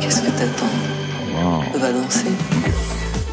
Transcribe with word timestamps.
Qu'est-ce 0.00 0.20
que 0.20 0.30
t'attends 0.38 1.78
Va 1.78 1.92
danser. 1.94 2.26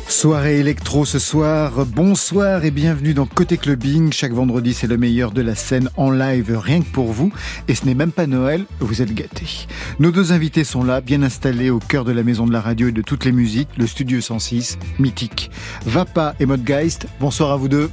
Soirée 0.07 0.59
électro 0.59 1.03
ce 1.03 1.19
soir, 1.19 1.85
bonsoir 1.85 2.63
et 2.63 2.71
bienvenue 2.71 3.13
dans 3.13 3.25
Côté 3.25 3.57
Clubbing. 3.57 4.13
Chaque 4.13 4.31
vendredi, 4.31 4.73
c'est 4.73 4.87
le 4.87 4.95
meilleur 4.95 5.31
de 5.31 5.41
la 5.41 5.53
scène 5.55 5.89
en 5.97 6.11
live, 6.11 6.57
rien 6.57 6.79
que 6.79 6.87
pour 6.87 7.11
vous. 7.11 7.33
Et 7.67 7.75
ce 7.75 7.85
n'est 7.85 7.93
même 7.93 8.13
pas 8.13 8.25
Noël, 8.25 8.63
vous 8.79 9.01
êtes 9.01 9.13
gâtés. 9.13 9.67
Nos 9.99 10.11
deux 10.11 10.31
invités 10.31 10.63
sont 10.63 10.85
là, 10.85 11.01
bien 11.01 11.23
installés 11.23 11.69
au 11.69 11.79
cœur 11.79 12.05
de 12.05 12.13
la 12.13 12.23
maison 12.23 12.47
de 12.47 12.53
la 12.53 12.61
radio 12.61 12.87
et 12.87 12.93
de 12.93 13.01
toutes 13.01 13.25
les 13.25 13.33
musiques, 13.33 13.69
le 13.77 13.85
Studio 13.85 14.21
106, 14.21 14.79
mythique. 14.97 15.51
Vapa 15.85 16.35
et 16.39 16.45
Modgeist, 16.45 17.07
bonsoir 17.19 17.51
à 17.51 17.57
vous 17.57 17.67
deux. 17.67 17.89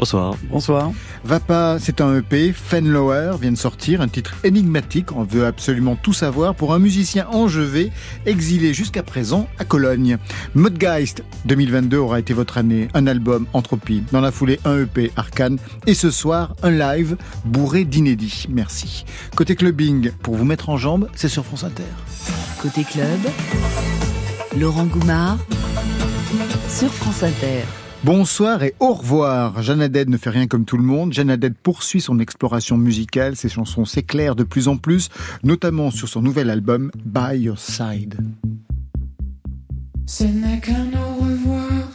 Bonsoir. 0.00 0.34
Bonsoir. 0.48 0.92
Vapa, 1.24 1.76
c'est 1.78 2.00
un 2.00 2.16
EP. 2.16 2.54
Fenlower 2.54 3.32
vient 3.38 3.52
de 3.52 3.58
sortir, 3.58 4.00
un 4.00 4.08
titre 4.08 4.34
énigmatique. 4.44 5.12
On 5.12 5.24
veut 5.24 5.44
absolument 5.44 5.94
tout 5.94 6.14
savoir 6.14 6.54
pour 6.54 6.72
un 6.72 6.78
musicien 6.78 7.28
enjevé, 7.28 7.92
exilé 8.24 8.72
jusqu'à 8.72 9.02
présent 9.02 9.46
à 9.58 9.66
Cologne. 9.66 10.16
Modgeist 10.54 11.22
2022 11.44 11.98
aura 11.98 12.18
été 12.18 12.32
votre 12.32 12.56
année. 12.56 12.88
Un 12.94 13.06
album, 13.06 13.44
Entropie. 13.52 14.02
Dans 14.10 14.22
la 14.22 14.32
foulée, 14.32 14.58
un 14.64 14.84
EP, 14.84 15.12
Arcane. 15.16 15.58
Et 15.86 15.92
ce 15.92 16.10
soir, 16.10 16.56
un 16.62 16.70
live 16.70 17.18
bourré 17.44 17.84
d'inédits. 17.84 18.46
Merci. 18.48 19.04
Côté 19.36 19.54
clubbing, 19.54 20.12
pour 20.22 20.34
vous 20.34 20.46
mettre 20.46 20.70
en 20.70 20.78
jambe, 20.78 21.10
c'est 21.14 21.28
sur 21.28 21.44
France 21.44 21.64
Inter. 21.64 21.82
Côté 22.62 22.84
club, 22.84 23.20
Laurent 24.58 24.86
Goumard 24.86 25.36
sur 26.70 26.88
France 26.88 27.22
Inter. 27.22 27.64
Bonsoir 28.02 28.62
et 28.62 28.74
au 28.80 28.94
revoir. 28.94 29.62
Jeanne 29.62 29.86
ne 29.86 30.16
fait 30.16 30.30
rien 30.30 30.46
comme 30.46 30.64
tout 30.64 30.78
le 30.78 30.82
monde. 30.82 31.12
Jeanne 31.12 31.38
poursuit 31.62 32.00
son 32.00 32.18
exploration 32.18 32.78
musicale. 32.78 33.36
Ses 33.36 33.50
chansons 33.50 33.84
s'éclairent 33.84 34.36
de 34.36 34.42
plus 34.42 34.68
en 34.68 34.78
plus, 34.78 35.10
notamment 35.42 35.90
sur 35.90 36.08
son 36.08 36.22
nouvel 36.22 36.48
album 36.48 36.90
By 37.04 37.36
Your 37.40 37.58
Side. 37.58 38.16
Ce 40.06 40.24
n'est 40.24 40.60
qu'un 40.60 40.88
au 40.94 41.24
revoir. 41.24 41.90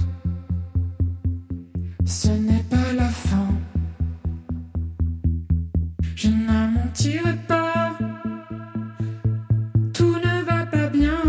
Ce 2.05 2.27
n'est 2.27 2.63
pas 2.69 2.93
la 2.95 3.09
fin. 3.09 3.47
Je 6.15 6.27
n'en 6.27 6.67
mentirai 6.67 7.35
pas. 7.47 7.97
Tout 9.91 10.15
ne 10.17 10.45
va 10.45 10.67
pas 10.67 10.87
bien. 10.87 11.19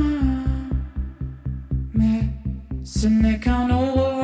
Mais 1.95 2.25
ce 2.85 3.09
n'est 3.09 3.41
qu'un 3.41 3.71
au 3.71 3.79
revoir. 3.79 4.16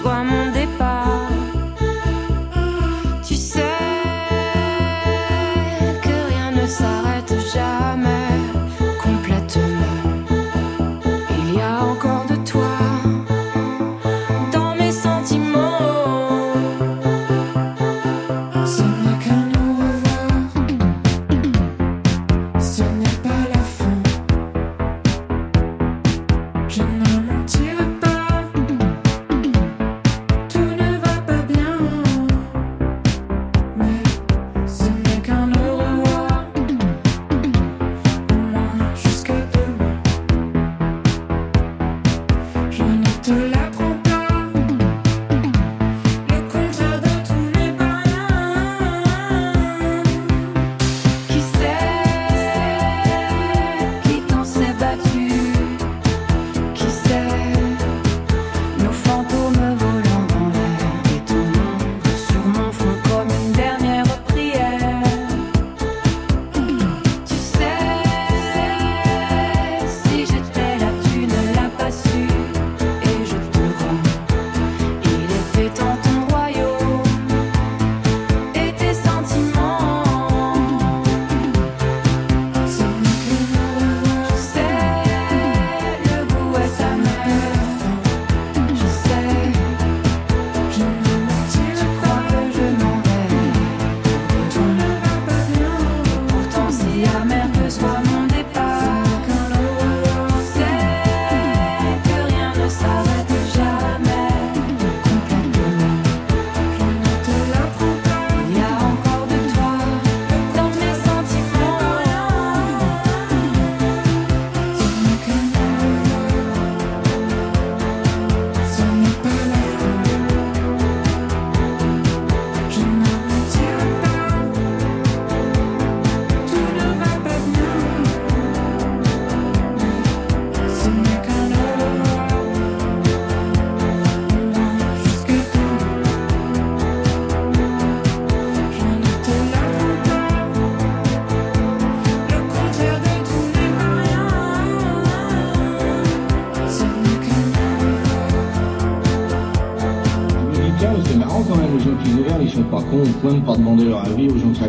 Soit 0.00 0.24
mon 0.24 0.50
départ. 0.52 0.69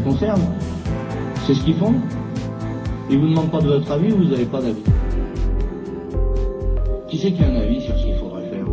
Concerne. 0.02 0.42
C'est 1.46 1.54
ce 1.54 1.64
qu'ils 1.64 1.76
font. 1.76 1.96
Ils 3.10 3.20
vous 3.20 3.28
demandent 3.28 3.52
pas 3.52 3.62
de 3.62 3.68
votre 3.68 3.92
avis, 3.92 4.10
vous 4.10 4.26
n'avez 4.26 4.46
pas 4.46 4.62
d'avis. 4.62 4.84
Qui 7.10 7.18
c'est 7.18 7.32
qui 7.34 7.44
a 7.44 7.48
un 7.48 7.56
avis 7.56 7.82
sur 7.82 7.98
ce 7.98 8.06
qu'il 8.06 8.16
faudrait 8.16 8.50
faire? 8.50 8.66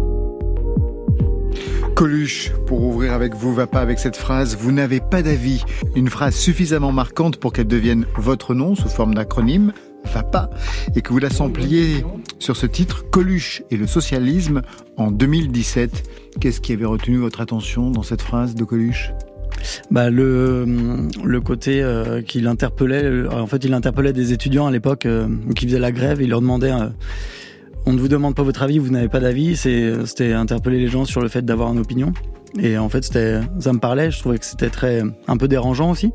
Coluche, 1.94 2.52
pour 2.66 2.82
ouvrir 2.82 3.12
avec 3.12 3.34
vous, 3.34 3.52
va 3.52 3.66
pas 3.66 3.80
avec 3.80 3.98
cette 3.98 4.16
phrase 4.16 4.56
Vous 4.56 4.70
n'avez 4.70 5.00
pas 5.00 5.22
d'avis. 5.22 5.64
Une 5.96 6.08
phrase 6.08 6.36
suffisamment 6.36 6.92
marquante 6.92 7.38
pour 7.38 7.52
qu'elle 7.52 7.66
devienne 7.66 8.06
votre 8.16 8.54
nom 8.54 8.76
sous 8.76 8.88
forme 8.88 9.14
d'acronyme, 9.14 9.72
va 10.04 10.22
pas, 10.22 10.50
et 10.94 11.02
que 11.02 11.12
vous 11.12 11.18
la 11.18 11.30
sampliez 11.30 12.04
sur 12.38 12.56
ce 12.56 12.66
titre 12.66 13.04
Coluche 13.10 13.62
et 13.70 13.76
le 13.76 13.88
socialisme 13.88 14.62
en 14.96 15.10
2017. 15.10 16.08
Qu'est-ce 16.40 16.60
qui 16.60 16.72
avait 16.72 16.84
retenu 16.84 17.16
votre 17.16 17.40
attention 17.40 17.90
dans 17.90 18.04
cette 18.04 18.22
phrase 18.22 18.54
de 18.54 18.62
Coluche? 18.62 19.10
Bah, 19.90 20.10
le, 20.10 20.64
le 21.24 21.40
côté 21.40 21.82
euh, 21.82 22.22
qu'il 22.22 22.46
interpellait, 22.46 23.04
euh, 23.04 23.30
en 23.30 23.46
fait, 23.46 23.64
il 23.64 23.74
interpellait 23.74 24.12
des 24.12 24.32
étudiants 24.32 24.66
à 24.66 24.70
l'époque 24.70 25.06
euh, 25.06 25.28
qui 25.54 25.66
faisaient 25.66 25.78
la 25.78 25.92
grève. 25.92 26.20
Il 26.20 26.30
leur 26.30 26.40
demandait 26.40 26.72
euh, 26.72 26.88
on 27.86 27.92
ne 27.92 27.98
vous 27.98 28.08
demande 28.08 28.34
pas 28.34 28.42
votre 28.42 28.62
avis, 28.62 28.78
vous 28.78 28.90
n'avez 28.90 29.08
pas 29.08 29.20
d'avis. 29.20 29.56
C'était 29.56 30.32
interpeller 30.32 30.78
les 30.78 30.88
gens 30.88 31.04
sur 31.04 31.20
le 31.20 31.28
fait 31.28 31.42
d'avoir 31.42 31.72
une 31.72 31.78
opinion. 31.78 32.12
Et 32.58 32.78
en 32.78 32.88
fait, 32.88 33.04
ça 33.04 33.72
me 33.72 33.78
parlait. 33.78 34.10
Je 34.10 34.18
trouvais 34.20 34.38
que 34.38 34.44
c'était 34.44 34.70
très, 34.70 35.02
un 35.26 35.36
peu 35.36 35.48
dérangeant 35.48 35.90
aussi, 35.90 36.10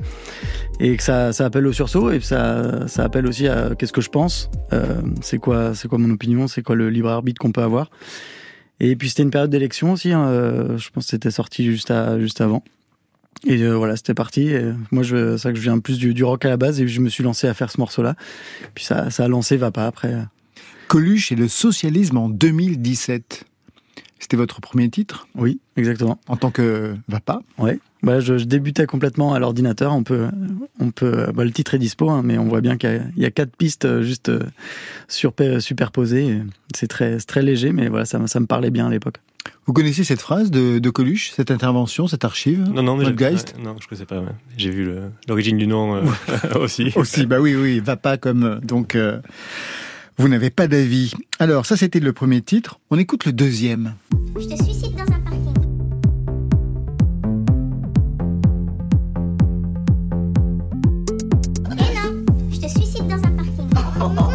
et 0.79 0.97
que 0.97 1.03
ça, 1.03 1.31
ça 1.31 1.45
appelle 1.45 1.65
au 1.67 1.73
sursaut, 1.73 2.11
et 2.11 2.19
ça, 2.21 2.87
ça 2.87 3.03
appelle 3.03 3.27
aussi 3.27 3.47
à 3.47 3.75
qu'est-ce 3.77 3.93
que 3.93 4.01
je 4.01 4.09
pense, 4.09 4.49
euh, 4.73 4.83
c'est 5.21 5.37
quoi, 5.37 5.75
c'est 5.75 5.87
quoi 5.87 5.99
mon 5.99 6.09
opinion, 6.11 6.47
c'est 6.47 6.63
quoi 6.63 6.75
le 6.75 6.89
libre 6.89 7.09
arbitre 7.09 7.39
qu'on 7.39 7.51
peut 7.51 7.61
avoir? 7.61 7.91
Et 8.79 8.95
puis 8.95 9.09
c'était 9.09 9.23
une 9.23 9.29
période 9.29 9.51
d'élection 9.51 9.91
aussi. 9.91 10.11
hein, 10.11 10.25
euh, 10.27 10.77
je 10.77 10.89
pense 10.89 11.05
que 11.05 11.11
c'était 11.11 11.31
sorti 11.31 11.65
juste 11.65 11.91
à, 11.91 12.19
juste 12.19 12.41
avant. 12.41 12.63
Et 13.45 13.61
euh, 13.63 13.73
voilà, 13.75 13.95
c'était 13.97 14.13
parti. 14.13 14.49
Et 14.49 14.63
moi, 14.91 15.03
c'est 15.03 15.13
vrai 15.13 15.51
que 15.53 15.57
je 15.59 15.63
viens 15.63 15.79
plus 15.79 15.97
du, 15.97 16.13
du 16.13 16.23
rock 16.23 16.45
à 16.45 16.49
la 16.49 16.57
base, 16.57 16.79
et 16.81 16.87
je 16.87 17.01
me 17.01 17.09
suis 17.09 17.23
lancé 17.23 17.47
à 17.47 17.53
faire 17.53 17.71
ce 17.71 17.79
morceau-là. 17.79 18.15
Puis 18.75 18.85
ça, 18.85 19.09
ça 19.09 19.25
a 19.25 19.27
lancé 19.27 19.57
va 19.57 19.71
pas 19.71 19.85
après. 19.87 20.13
Coluche 20.87 21.31
et 21.31 21.35
le 21.35 21.47
socialisme 21.47 22.17
en 22.17 22.29
2017. 22.29 23.45
C'était 24.19 24.37
votre 24.37 24.61
premier 24.61 24.89
titre? 24.89 25.27
Oui, 25.35 25.59
exactement. 25.75 26.17
en 26.29 26.37
tant 26.37 26.49
que 26.51 26.95
Vapa? 27.09 27.41
Ouais. 27.57 27.79
Bah, 28.03 28.19
je, 28.21 28.37
je 28.37 28.45
débutais 28.45 28.85
complètement 28.85 29.33
à 29.33 29.39
l'ordinateur. 29.39 29.93
On 29.93 30.03
peut, 30.03 30.27
on 30.79 30.91
peut. 30.91 31.27
Bah, 31.33 31.43
le 31.43 31.51
titre 31.51 31.73
est 31.73 31.79
dispo, 31.79 32.09
hein, 32.09 32.21
mais 32.23 32.37
on 32.37 32.45
voit 32.47 32.61
bien 32.61 32.77
qu'il 32.77 32.89
y 32.89 32.93
a- 32.95 33.01
il 33.17 33.21
y, 33.23 33.25
a 33.25 33.31
quatre 33.31 33.55
pistes 33.55 33.83
euh, 33.85 34.01
juste 34.01 34.29
euh, 34.29 34.39
surpa- 35.09 35.59
superposées. 35.59 36.39
C'est 36.75 36.87
très, 36.87 37.17
très 37.17 37.41
léger, 37.41 37.71
mais 37.73 37.89
voilà, 37.89 38.05
ça, 38.05 38.25
ça 38.27 38.39
me 38.39 38.45
parlait 38.45 38.69
bien 38.71 38.87
à 38.87 38.89
l'époque. 38.89 39.17
Vous 39.65 39.73
connaissez 39.73 40.03
cette 40.03 40.21
phrase 40.21 40.51
de, 40.51 40.79
de 40.79 40.89
Coluche, 40.89 41.31
cette 41.35 41.51
intervention, 41.51 42.07
cette 42.07 42.25
archive 42.25 42.59
Non, 42.73 42.83
non, 42.83 42.97
mais 42.97 43.05
je, 43.05 43.11
Geist 43.11 43.55
ouais, 43.57 43.63
non, 43.63 43.75
je 43.79 43.87
connaissais 43.87 44.05
pas. 44.05 44.19
ouais. 44.19 44.27
J'ai 44.57 44.69
vu 44.71 44.89
l'origine 45.27 45.57
du 45.57 45.67
nom 45.67 45.95
euh, 45.95 46.01
aussi. 46.59 46.91
Aussi, 46.95 47.25
bah 47.25 47.39
oui, 47.39 47.55
oui, 47.55 47.79
Vapa 47.79 48.17
comme. 48.17 48.43
euh, 48.43 48.59
Donc, 48.59 48.95
euh, 48.95 49.19
vous 50.17 50.27
n'avez 50.27 50.49
pas 50.49 50.67
d'avis. 50.67 51.13
Alors, 51.39 51.65
ça, 51.65 51.77
c'était 51.77 51.99
le 51.99 52.13
premier 52.13 52.41
titre. 52.41 52.79
On 52.91 52.97
écoute 52.99 53.25
le 53.25 53.31
deuxième. 53.33 53.93
Je 54.39 54.47
te 54.47 54.63
suicide 54.63 54.95
dans 54.95 55.03
un 55.13 55.19
parking. 55.19 55.53
Non, 61.69 62.25
je 62.51 62.59
te 62.59 62.67
suicide 62.67 63.07
dans 63.07 63.15
un 63.15 63.31
parking. 63.31 63.69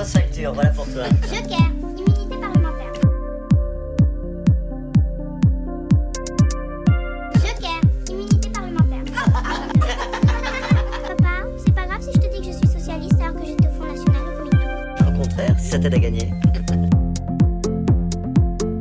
fausse 0.00 0.12
facture, 0.12 0.52
voilà 0.54 0.70
pour 0.70 0.86
toi. 0.86 1.04
Joker, 1.22 1.58
immunité 1.98 2.36
parlementaire. 2.40 2.92
Joker, 7.34 7.80
immunité 8.08 8.48
parlementaire. 8.50 9.04
Papa, 11.06 11.30
c'est 11.58 11.74
pas 11.74 11.86
grave 11.86 12.00
si 12.00 12.12
je 12.14 12.18
te 12.18 12.34
dis 12.34 12.40
que 12.40 12.52
je 12.52 12.58
suis 12.58 12.68
socialiste 12.68 13.20
alors 13.20 13.34
que 13.34 13.46
j'étais 13.46 13.68
au 13.68 13.72
Front 13.72 13.86
National 13.86 14.22
au 14.28 14.32
premier 14.38 14.50
tour. 14.50 15.08
Au 15.08 15.22
contraire, 15.22 15.56
si 15.58 15.68
ça 15.68 15.78
t'aide 15.78 15.94
à 15.94 15.98
gagner. 15.98 16.30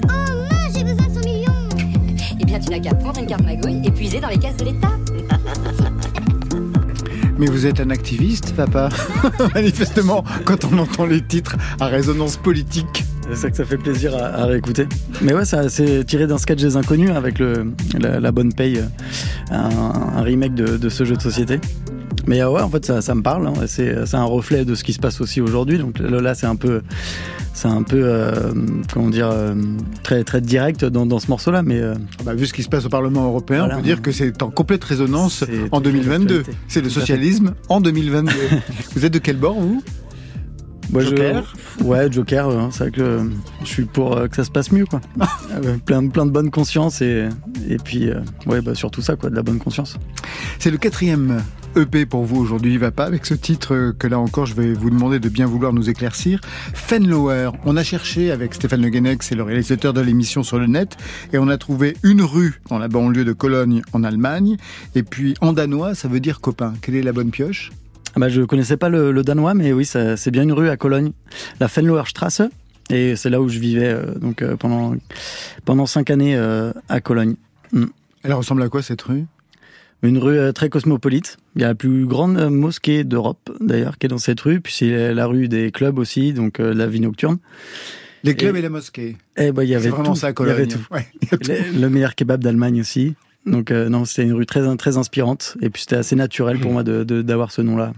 Oh 0.03 0.31
mince, 0.49 0.73
j'ai 0.75 0.83
besoin 0.83 1.07
de 1.07 1.13
100 1.13 1.19
millions 1.25 1.69
Eh 2.39 2.45
bien, 2.45 2.59
tu 2.59 2.69
n'as 2.69 2.79
qu'à 2.79 2.95
prendre 2.95 3.19
une 3.19 3.27
carte 3.27 3.43
magouille 3.43 3.81
et 3.83 3.91
puiser 3.91 4.19
dans 4.19 4.29
les 4.29 4.39
caisses 4.39 4.57
de 4.57 4.65
l'État. 4.65 4.98
Mais 7.39 7.45
vous 7.45 7.65
êtes 7.65 7.79
un 7.79 7.89
activiste, 7.89 8.53
Papa 8.53 8.89
Manifestement, 9.55 10.25
quand 10.43 10.65
on 10.65 10.77
entend 10.77 11.05
les 11.05 11.21
titres 11.21 11.55
à 11.79 11.87
résonance 11.87 12.35
politique. 12.35 13.05
C'est 13.29 13.35
ça 13.35 13.49
que 13.49 13.55
ça 13.55 13.63
fait 13.63 13.77
plaisir 13.77 14.13
à, 14.13 14.45
réécouter. 14.45 14.87
Mais 15.21 15.33
ouais, 15.33 15.45
c'est 15.45 16.03
tiré 16.03 16.27
d'un 16.27 16.37
sketch 16.37 16.59
des 16.59 16.75
inconnus 16.75 17.11
avec 17.11 17.39
la, 17.97 18.31
bonne 18.33 18.51
paye, 18.51 18.79
euh, 18.79 19.55
un, 19.55 20.21
remake 20.21 20.53
de, 20.53 20.89
ce 20.89 21.05
jeu 21.05 21.15
de 21.15 21.21
société. 21.21 21.61
Mais 22.27 22.41
euh, 22.41 22.49
ouais, 22.49 22.61
en 22.61 22.69
fait, 22.69 22.99
ça, 22.99 23.15
me 23.15 23.21
parle. 23.21 23.47
hein. 23.47 23.53
C'est 23.67 24.15
un 24.15 24.23
reflet 24.25 24.65
de 24.65 24.75
ce 24.75 24.83
qui 24.83 24.91
se 24.91 24.99
passe 24.99 25.21
aussi 25.21 25.39
aujourd'hui. 25.39 25.77
Donc 25.77 25.97
là, 25.99 26.35
c'est 26.35 26.47
un 26.47 26.57
peu, 26.57 26.81
c'est 27.53 27.67
un 27.67 27.83
peu, 27.83 28.01
euh, 28.03 28.51
comment 28.93 29.09
dire, 29.09 29.29
euh, 29.31 29.53
très 30.03 30.23
très 30.23 30.39
direct 30.41 30.85
dans, 30.85 31.05
dans 31.05 31.19
ce 31.19 31.27
morceau-là. 31.27 31.61
Mais 31.61 31.79
euh, 31.79 31.95
Ah 32.19 32.23
bah, 32.25 32.33
vu 32.33 32.45
ce 32.45 32.53
qui 32.53 32.63
se 32.63 32.69
passe 32.69 32.85
au 32.85 32.89
Parlement 32.89 33.25
européen, 33.25 33.59
Voilà. 33.59 33.75
on 33.75 33.77
peut 33.79 33.83
dire 33.85 34.01
que 34.01 34.11
c'est 34.11 34.41
en 34.41 34.49
complète 34.49 34.83
résonance 34.83 35.43
en 35.43 35.47
toujours 35.47 35.81
2022. 35.81 36.35
l'actualité. 36.37 36.51
C'est 36.67 36.81
le 36.81 36.89
socialisme 36.89 37.53
en 37.67 37.81
2022. 37.81 38.31
vous 38.95 39.05
êtes 39.05 39.13
de 39.13 39.19
quel 39.19 39.37
bord, 39.37 39.59
vous? 39.59 39.83
Moi, 40.91 41.03
je- 41.03 41.09
Joker? 41.09 41.53
Ouais, 41.83 42.11
Joker. 42.11 42.47
euh, 42.49 42.67
c'est 42.71 42.79
vrai 42.85 42.91
que 42.91 43.29
je 43.63 43.67
suis 43.67 43.85
pour 43.85 44.15
que 44.27 44.35
ça 44.35 44.43
se 44.43 44.49
passe 44.49 44.71
mieux, 44.71 44.85
quoi. 44.85 45.01
Euh, 45.63 45.77
plein, 45.85 46.07
plein 46.07 46.25
de 46.25 46.31
bonne 46.31 46.49
conscience 46.51 47.01
et 47.01 47.27
et 47.67 47.77
puis 47.77 48.09
ouais, 48.47 48.61
bah 48.61 48.73
surtout 48.73 49.01
ça, 49.01 49.15
quoi, 49.15 49.29
de 49.29 49.35
la 49.35 49.43
bonne 49.43 49.59
conscience. 49.59 49.97
C'est 50.57 50.71
le 50.71 50.77
quatrième 50.77 51.41
EP 51.75 52.05
pour 52.05 52.23
vous 52.23 52.37
aujourd'hui, 52.37 52.73
il 52.73 52.79
va 52.79 52.91
pas 52.91 53.05
avec 53.05 53.25
ce 53.25 53.33
titre 53.33 53.93
que 53.97 54.07
là 54.07 54.19
encore 54.19 54.45
je 54.45 54.55
vais 54.55 54.73
vous 54.73 54.89
demander 54.89 55.19
de 55.19 55.29
bien 55.29 55.45
vouloir 55.45 55.73
nous 55.73 55.89
éclaircir. 55.89 56.41
Fenlower, 56.73 57.51
on 57.65 57.77
a 57.77 57.83
cherché 57.83 58.31
avec 58.31 58.53
Stéphane 58.53 58.81
Le 58.81 58.89
Guenec, 58.89 59.23
c'est 59.23 59.35
le 59.35 59.43
réalisateur 59.43 59.93
de 59.93 60.01
l'émission 60.01 60.43
sur 60.43 60.59
le 60.59 60.67
net, 60.67 60.97
et 61.33 61.37
on 61.37 61.47
a 61.47 61.57
trouvé 61.57 61.95
une 62.03 62.21
rue 62.21 62.61
dans 62.69 62.79
la 62.79 62.87
banlieue 62.87 63.25
de 63.25 63.33
Cologne 63.33 63.81
en 63.93 64.03
Allemagne, 64.03 64.57
et 64.95 65.03
puis 65.03 65.35
en 65.41 65.53
danois 65.53 65.95
ça 65.95 66.07
veut 66.07 66.19
dire 66.19 66.41
copain. 66.41 66.73
Quelle 66.81 66.95
est 66.95 67.03
la 67.03 67.13
bonne 67.13 67.31
pioche? 67.31 67.71
Ah 68.15 68.19
bah, 68.19 68.29
je 68.29 68.41
connaissais 68.41 68.77
pas 68.77 68.89
le, 68.89 69.11
le 69.11 69.23
danois, 69.23 69.53
mais 69.53 69.71
oui, 69.71 69.85
c'est 69.85 70.31
bien 70.31 70.43
une 70.43 70.53
rue 70.53 70.69
à 70.69 70.77
Cologne, 70.77 71.11
la 71.59 71.67
Fenloher 71.67 72.07
Straße, 72.07 72.41
et 72.89 73.15
c'est 73.15 73.29
là 73.29 73.41
où 73.41 73.49
je 73.49 73.59
vivais 73.59 73.89
euh, 73.89 74.15
donc 74.15 74.41
euh, 74.41 74.55
pendant 74.55 74.95
pendant 75.65 75.85
cinq 75.85 76.09
années 76.09 76.35
euh, 76.35 76.71
à 76.89 77.01
Cologne. 77.01 77.35
Elle 78.23 78.33
ressemble 78.33 78.63
à 78.63 78.69
quoi 78.69 78.81
cette 78.81 79.01
rue? 79.03 79.25
Une 80.01 80.17
rue 80.17 80.37
euh, 80.37 80.51
très 80.53 80.69
cosmopolite. 80.69 81.37
Il 81.55 81.61
y 81.61 81.65
a 81.65 81.69
la 81.69 81.75
plus 81.75 82.05
grande 82.05 82.37
euh, 82.37 82.49
mosquée 82.49 83.03
d'Europe 83.03 83.49
d'ailleurs 83.59 83.97
qui 83.97 84.05
est 84.05 84.09
dans 84.09 84.17
cette 84.17 84.39
rue, 84.39 84.61
puis 84.61 84.73
c'est 84.73 85.13
la 85.13 85.25
rue 85.25 85.47
des 85.49 85.71
clubs 85.71 85.97
aussi, 85.99 86.31
donc 86.33 86.59
euh, 86.59 86.73
la 86.73 86.87
vie 86.87 87.01
nocturne. 87.01 87.37
Les 88.23 88.35
clubs 88.35 88.55
et, 88.55 88.59
Et- 88.59 88.61
la 88.61 88.69
mosquée. 88.69 89.17
Et 89.37 89.51
bah 89.51 89.63
il 89.63 89.67
y 89.67 89.71
C'est 89.71 89.75
avait 89.77 89.89
vraiment 89.89 90.13
tout. 90.13 90.15
ça 90.19 90.27
à 90.27 90.33
Il 90.39 90.47
y 90.47 90.49
avait 90.51 90.67
tout. 90.67 90.79
Ouais, 90.91 91.07
il 91.21 91.27
y 91.29 91.35
a 91.35 91.37
tout. 91.37 91.51
Le, 91.75 91.81
le 91.81 91.89
meilleur 91.89 92.15
kebab 92.15 92.41
d'Allemagne 92.43 92.79
aussi. 92.81 93.15
Donc 93.45 93.71
euh, 93.71 93.89
non, 93.89 94.05
c'était 94.05 94.23
une 94.23 94.33
rue 94.33 94.45
très 94.45 94.75
très 94.77 94.97
inspirante 94.97 95.57
et 95.61 95.69
puis 95.69 95.81
c'était 95.83 95.95
assez 95.95 96.15
naturel 96.15 96.59
pour 96.59 96.71
moi 96.71 96.83
de 96.83 97.03
de- 97.03 97.21
d'avoir 97.21 97.51
ce 97.51 97.61
nom-là. 97.61 97.93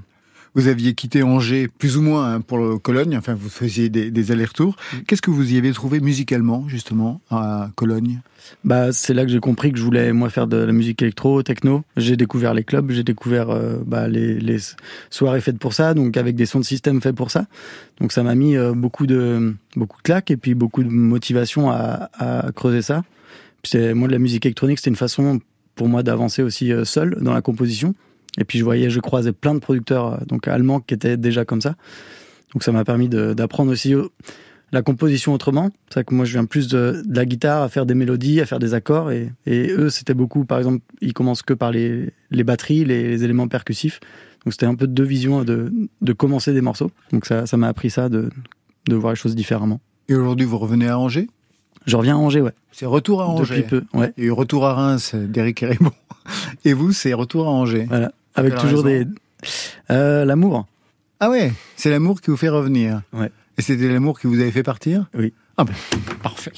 Vous 0.54 0.68
aviez 0.68 0.94
quitté 0.96 1.24
Angers 1.24 1.70
plus 1.70 1.96
ou 1.96 2.02
moins 2.02 2.34
hein, 2.34 2.42
pour 2.42 2.58
le 2.58 2.78
Cologne, 2.78 3.16
enfin 3.18 3.34
vous 3.34 3.50
faisiez 3.50 3.88
des, 3.90 4.12
des 4.12 4.32
allers-retours. 4.32 4.76
Qu'est-ce 5.08 5.22
que 5.22 5.32
vous 5.32 5.54
y 5.54 5.58
avez 5.58 5.72
trouvé 5.72 6.02
musicalement 6.02 6.68
justement 6.68 7.22
à 7.30 7.70
Cologne? 7.76 8.20
Bah, 8.66 8.92
c'est 8.92 9.14
là 9.14 9.24
que 9.24 9.32
j'ai 9.32 9.40
compris 9.40 9.72
que 9.72 9.78
je 9.78 9.84
voulais 9.84 10.12
moi 10.12 10.30
faire 10.30 10.48
de 10.48 10.58
la 10.58 10.74
musique 10.74 11.02
électro, 11.02 11.42
techno. 11.42 11.84
J'ai 11.96 12.18
découvert 12.18 12.54
les 12.54 12.66
clubs, 12.66 12.92
j'ai 12.92 13.04
découvert 13.04 13.50
euh, 13.50 13.78
bah, 13.86 14.10
les, 14.10 14.40
les 14.40 14.58
soirées 15.10 15.40
faites 15.40 15.58
pour 15.58 15.74
ça, 15.74 15.94
donc 15.94 16.18
avec 16.18 16.36
des 16.36 16.46
sons 16.46 16.60
de 16.60 16.66
système 16.66 17.02
faits 17.02 17.16
pour 17.16 17.32
ça. 17.32 17.46
Donc 18.02 18.12
ça 18.12 18.22
m'a 18.22 18.36
mis 18.36 18.58
euh, 18.58 18.74
beaucoup 18.74 19.08
de 19.08 19.56
beaucoup 19.78 20.00
de 20.00 20.04
claques 20.04 20.32
et 20.32 20.38
puis 20.38 20.54
beaucoup 20.54 20.84
de 20.84 20.90
motivation 20.90 21.72
à, 21.72 22.10
à 22.14 22.52
creuser 22.52 22.82
ça. 22.82 23.04
Puis 23.62 23.94
moi 23.94 24.10
de 24.10 24.14
la 24.14 24.20
musique 24.20 24.46
électronique, 24.46 24.80
c'était 24.80 24.90
une 24.90 24.96
façon 24.98 25.40
pour 25.76 25.88
moi 25.88 26.04
d'avancer 26.04 26.42
aussi 26.42 26.74
euh, 26.74 26.84
seul 26.84 27.18
dans 27.22 27.34
la 27.34 27.42
composition. 27.42 27.96
Et 28.38 28.46
puis 28.46 28.60
je 28.60 28.64
voyais, 28.64 28.90
je 28.90 29.00
croisais 29.00 29.34
plein 29.34 29.54
de 29.54 29.60
producteurs 29.60 30.14
euh, 30.14 30.18
donc 30.26 30.48
allemands 30.48 30.80
qui 30.80 30.94
étaient 30.94 31.18
déjà 31.18 31.46
comme 31.46 31.62
ça. 31.62 31.76
Donc 32.54 32.64
ça 32.64 32.72
m'a 32.72 32.84
permis 32.84 33.10
d'apprendre 33.10 33.72
aussi 33.72 33.94
euh, 33.94 34.08
la 34.72 34.82
composition 34.82 35.34
autrement. 35.34 35.70
C'est 35.90 35.96
vrai 35.96 36.04
que 36.06 36.14
moi 36.16 36.26
je 36.26 36.34
viens 36.34 36.46
plus 36.46 36.68
de, 36.68 37.02
de 37.06 37.16
la 37.16 37.26
guitare 37.26 37.64
à 37.64 37.70
faire 37.70 37.86
des 37.86 37.96
mélodies, 37.96 38.42
à 38.42 38.46
faire 38.46 38.60
des 38.60 38.74
accords 38.74 39.12
et, 39.12 39.32
et 39.46 39.70
eux 39.72 39.90
c'était 39.90 40.14
beaucoup 40.14 40.46
par 40.46 40.58
exemple 40.58 40.80
ils 41.02 41.14
commencent 41.14 41.44
que 41.44 41.54
par 41.54 41.72
les, 41.72 42.14
les 42.30 42.44
batteries, 42.44 42.86
les, 42.86 43.08
les 43.10 43.24
éléments 43.24 43.48
percussifs. 43.48 44.00
Donc 44.46 44.54
c'était 44.54 44.66
un 44.66 44.76
peu 44.76 44.88
deux 44.88 45.04
visions 45.04 45.44
de, 45.44 45.72
de 46.02 46.14
commencer 46.14 46.54
des 46.54 46.62
morceaux. 46.62 46.92
Donc 47.12 47.26
ça 47.26 47.46
ça 47.46 47.58
m'a 47.58 47.68
appris 47.68 47.90
ça 47.90 48.10
de, 48.10 48.30
de 48.88 48.96
voir 48.96 49.14
les 49.14 49.18
choses 49.20 49.36
différemment. 49.36 49.82
Et 50.08 50.16
aujourd'hui 50.16 50.46
vous 50.46 50.58
revenez 50.58 50.88
à 50.88 50.98
Angers? 50.98 51.28
Je 51.86 51.98
reviens 51.98 52.16
à 52.16 52.20
Angers 52.20 52.42
ouais. 52.42 52.54
C'est 52.72 52.86
retour 52.86 53.22
à 53.22 53.28
Angers. 53.28 53.58
Depuis 53.58 53.82
peu 53.82 53.84
ouais. 53.98 54.14
Eu 54.18 54.32
retour 54.32 54.66
à 54.66 54.74
Reims 54.74 55.16
d'Éric 55.16 55.64
Hérébon. 55.64 55.92
Et 56.66 56.74
vous, 56.74 56.92
c'est 56.92 57.14
retour 57.14 57.48
à 57.48 57.52
Angers. 57.52 57.86
Voilà. 57.88 58.12
Avec 58.36 58.56
toujours 58.56 58.84
raison 58.84 59.06
des 59.06 59.08
euh, 59.90 60.26
l'amour. 60.26 60.66
Ah 61.20 61.30
ouais, 61.30 61.54
c'est 61.76 61.90
l'amour 61.90 62.22
qui 62.22 62.32
vous 62.32 62.38
fait 62.38 62.50
revenir. 62.50 63.02
Ouais. 63.14 63.32
Et 63.58 63.62
c'était 63.62 63.88
l'amour 63.90 64.20
qui 64.20 64.28
vous 64.28 64.40
avait 64.40 64.52
fait 64.52 64.64
partir? 64.64 65.08
Oui. 65.14 65.34
Ah 65.58 65.66
ben, 65.66 65.74
parfait. 66.24 66.52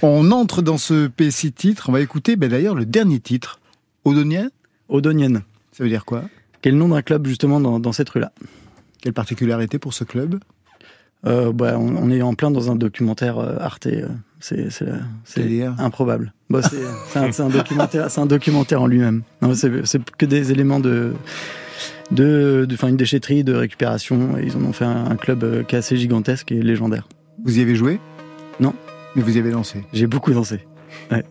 On 0.00 0.30
entre 0.32 0.62
dans 0.62 0.78
ce 0.78 1.08
P6 1.08 1.52
titre. 1.52 1.88
On 1.88 1.92
va 1.92 2.00
écouter 2.00 2.36
ben, 2.36 2.48
d'ailleurs 2.48 2.74
le 2.74 2.86
dernier 2.86 3.20
titre. 3.20 3.60
Odonien 4.04 4.48
Odonienne. 4.88 5.42
Ça 5.72 5.84
veut 5.84 5.90
dire 5.90 6.04
quoi? 6.04 6.24
Le 6.64 6.72
nom 6.72 6.88
d'un 6.88 7.02
club 7.02 7.26
justement 7.26 7.60
dans, 7.60 7.78
dans 7.78 7.92
cette 7.92 8.08
rue-là? 8.08 8.32
Quelle 9.00 9.12
particularité 9.12 9.78
pour 9.78 9.94
ce 9.94 10.04
club? 10.04 10.40
Euh, 11.26 11.52
bah, 11.52 11.76
on, 11.78 11.96
on 11.96 12.10
est 12.10 12.22
en 12.22 12.34
plein 12.34 12.50
dans 12.50 12.70
un 12.70 12.76
documentaire 12.76 13.38
euh, 13.38 13.56
Arte. 13.60 13.88
C'est 14.42 14.70
c'est 14.70 14.84
c'est 15.24 15.40
C'est-à-dire 15.40 15.74
improbable. 15.78 16.32
Bah, 16.50 16.60
c'est 17.08 17.18
un, 17.18 17.46
un 17.46 17.48
documentaire, 17.48 18.10
c'est 18.10 18.20
un 18.20 18.26
documentaire 18.26 18.82
en 18.82 18.86
lui-même. 18.86 19.22
C'est 19.54 20.02
que 20.18 20.26
des 20.26 20.52
éléments 20.52 20.80
de 20.80 21.12
de, 22.10 22.66
de- 22.68 22.74
enfin, 22.74 22.88
une 22.88 22.96
déchetterie 22.96 23.42
de 23.44 23.54
récupération. 23.54 24.36
Et 24.38 24.44
ils 24.46 24.56
en 24.56 24.62
ont 24.64 24.72
fait 24.72 24.84
un, 24.84 25.06
un 25.10 25.16
club 25.16 25.44
euh, 25.44 25.62
qui 25.62 25.74
est 25.74 25.78
assez 25.78 25.96
gigantesque 25.96 26.52
et 26.52 26.60
légendaire. 26.62 27.08
Vous 27.44 27.58
y 27.58 27.62
avez 27.62 27.74
joué? 27.74 27.98
Non. 28.60 28.74
Mais 29.16 29.22
vous 29.22 29.36
y 29.36 29.38
avez 29.38 29.50
dansé. 29.50 29.82
J'ai 29.92 30.06
beaucoup 30.06 30.32
dansé. 30.32 30.60
Ouais. 31.10 31.24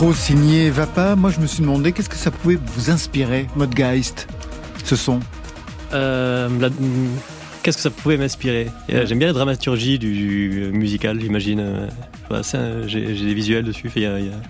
L'électro 0.00 0.14
signé 0.18 0.70
Vapa, 0.70 1.14
moi 1.14 1.28
je 1.30 1.40
me 1.40 1.46
suis 1.46 1.60
demandé 1.60 1.92
qu'est-ce 1.92 2.08
que 2.08 2.16
ça 2.16 2.30
pouvait 2.30 2.56
vous 2.74 2.90
inspirer, 2.90 3.46
Modgeist, 3.54 4.28
ce 4.82 4.96
son? 4.96 5.20
Euh, 5.92 6.48
la- 6.58 6.70
Qu'est-ce 7.62 7.76
que 7.76 7.82
ça 7.82 7.90
pouvait 7.90 8.16
m'inspirer? 8.16 8.68
Euh, 8.90 9.04
J'aime 9.04 9.18
bien 9.18 9.26
la 9.28 9.34
dramaturgie 9.34 9.98
du 9.98 10.62
euh, 10.64 10.70
musical, 10.72 11.20
j'imagine. 11.20 11.62
voilà, 12.30 12.42
c'est 12.42 12.56
un- 12.56 12.86
J'ai 12.86 13.02
des 13.12 13.34
visuels 13.34 13.62
dessus. 13.64 13.90
fait, 13.90 14.00
il 14.00 14.02
y 14.04 14.06
a- 14.06 14.18
il 14.18 14.26
y 14.26 14.28
a- 14.30 14.40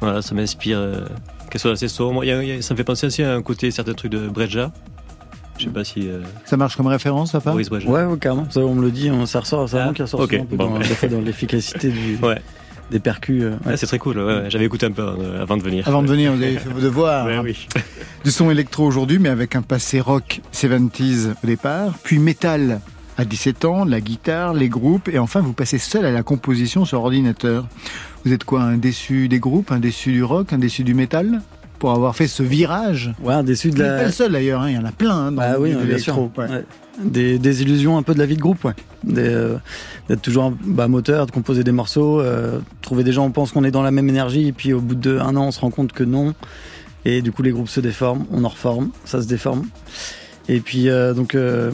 voilà, 0.00 0.22
ça 0.22 0.34
m'inspire. 0.34 0.78
euh, 0.78 1.04
quelque 1.50 1.60
chose 1.60 1.72
d'assez 1.72 1.88
sombre. 1.88 2.24
Il 2.24 2.28
y 2.28 2.32
a- 2.32 2.42
il 2.42 2.48
y 2.48 2.52
a- 2.52 2.62
ça 2.62 2.72
me 2.72 2.78
fait 2.78 2.84
penser 2.84 3.06
aussi 3.06 3.22
à 3.22 3.34
un 3.34 3.42
côté, 3.42 3.70
certains 3.70 3.92
trucs 3.92 4.12
de 4.12 4.26
Breja. 4.28 4.72
Je 5.58 5.64
sais 5.64 5.70
pas 5.70 5.84
si. 5.84 6.08
euh, 6.08 6.20
Ça 6.46 6.56
marche 6.56 6.76
comme 6.76 6.86
référence, 6.86 7.32
Vapa? 7.32 7.50
Maurice 7.50 7.68
Breja. 7.68 7.90
Ouais, 7.90 8.04
ouais, 8.04 8.18
carrément. 8.18 8.46
Ça, 8.50 8.60
on 8.60 8.74
me 8.74 8.80
le 8.82 8.90
dit, 8.90 9.10
on- 9.10 9.26
ça 9.26 9.40
ressort, 9.40 9.68
ça 9.68 9.76
Ah, 9.76 9.78
vraiment 9.80 9.92
qui 9.92 10.02
ressort 10.02 10.20
ok, 10.20 10.30
souvent 10.30 10.42
un 10.44 10.46
peu 10.46 10.56
bon, 10.56 10.78
dans, 10.78 11.08
dans 11.18 11.20
l'efficacité 11.20 11.90
du, 11.90 12.16
Ouais. 12.22 12.40
Des 12.90 12.98
percus. 13.00 13.42
euh, 13.42 13.50
ouais. 13.50 13.56
Ah, 13.72 13.76
c'est 13.76 13.86
très 13.86 13.98
cool. 13.98 14.18
ouais. 14.18 14.44
J'avais 14.48 14.64
écouté 14.64 14.86
un 14.86 14.90
peu 14.92 15.02
euh, 15.02 15.42
avant 15.42 15.56
de 15.56 15.62
venir. 15.62 15.86
Avant 15.86 16.02
de 16.02 16.08
venir, 16.08 16.32
vous 16.32 16.42
avez 16.42 16.58
fait 16.58 16.68
vos 16.68 16.80
devoirs. 16.80 17.26
Ouais, 17.26 17.34
hein. 17.34 17.42
oui. 17.44 17.66
Du 18.24 18.32
son 18.32 18.50
électro 18.50 18.84
aujourd'hui, 18.84 19.18
mais 19.20 19.28
avec 19.28 19.54
un 19.54 19.62
passé 19.62 20.00
rock 20.00 20.40
70s 20.52 21.34
au 21.42 21.46
départ, 21.46 21.94
puis 22.02 22.18
métal 22.18 22.80
à 23.16 23.24
17 23.24 23.64
ans, 23.64 23.84
la 23.84 24.00
guitare, 24.00 24.54
les 24.54 24.68
groupes, 24.68 25.08
et 25.08 25.18
enfin 25.18 25.40
vous 25.40 25.52
passez 25.52 25.78
seul 25.78 26.04
à 26.04 26.10
la 26.10 26.22
composition 26.22 26.84
sur 26.84 27.02
ordinateur. 27.02 27.66
Vous 28.24 28.32
êtes 28.32 28.44
quoi, 28.44 28.62
un 28.62 28.76
déçu 28.76 29.28
des 29.28 29.38
groupes, 29.38 29.70
un 29.70 29.78
déçu 29.78 30.12
du 30.12 30.24
rock, 30.24 30.52
un 30.52 30.58
déçu 30.58 30.82
du 30.84 30.94
métal? 30.94 31.40
Pour 31.78 31.92
avoir 31.92 32.16
fait 32.16 32.26
ce 32.26 32.42
virage 32.42 33.12
Ouais, 33.22 33.42
déçu 33.44 33.70
de 33.70 33.78
n'êtes 33.78 33.86
pas 33.86 33.96
la. 33.98 34.04
le 34.06 34.10
seul 34.12 34.32
d'ailleurs, 34.32 34.62
hein, 34.62 34.70
il 34.70 34.74
y 34.74 34.78
en 34.78 34.84
a 34.84 34.90
plein 34.92 35.14
hein, 35.14 35.30
dans 35.32 35.36
Bah 35.38 35.52
le 35.52 35.60
oui, 35.60 35.70
bien 35.70 35.98
sûr. 35.98 36.14
l'électro. 36.14 36.30
ouais. 36.36 36.48
Ouais. 36.48 36.64
Des, 37.04 37.38
des 37.38 37.62
illusions 37.62 37.96
un 37.96 38.02
peu 38.02 38.12
de 38.14 38.18
la 38.18 38.26
vie 38.26 38.34
de 38.34 38.40
groupe, 38.40 38.64
ouais. 38.64 38.72
Euh, 39.16 39.56
D'être 40.08 40.20
toujours 40.22 40.52
bah, 40.64 40.88
moteur, 40.88 41.26
de 41.26 41.30
composer 41.30 41.62
des 41.62 41.70
morceaux, 41.70 42.20
euh, 42.20 42.58
trouver 42.82 43.04
des 43.04 43.12
gens, 43.12 43.24
on 43.24 43.30
pense 43.30 43.52
qu'on 43.52 43.62
est 43.62 43.70
dans 43.70 43.82
la 43.82 43.92
même 43.92 44.08
énergie, 44.08 44.48
et 44.48 44.52
puis 44.52 44.72
au 44.72 44.80
bout 44.80 44.96
d'un 44.96 45.36
an, 45.36 45.46
on 45.46 45.50
se 45.52 45.60
rend 45.60 45.70
compte 45.70 45.92
que 45.92 46.02
non. 46.02 46.34
Et 47.04 47.22
du 47.22 47.30
coup, 47.30 47.42
les 47.42 47.52
groupes 47.52 47.68
se 47.68 47.78
déforment, 47.80 48.24
on 48.32 48.42
en 48.42 48.48
reforme, 48.48 48.90
ça 49.04 49.22
se 49.22 49.28
déforme. 49.28 49.66
Et 50.48 50.58
puis, 50.58 50.88
euh, 50.88 51.14
donc, 51.14 51.36
euh, 51.36 51.70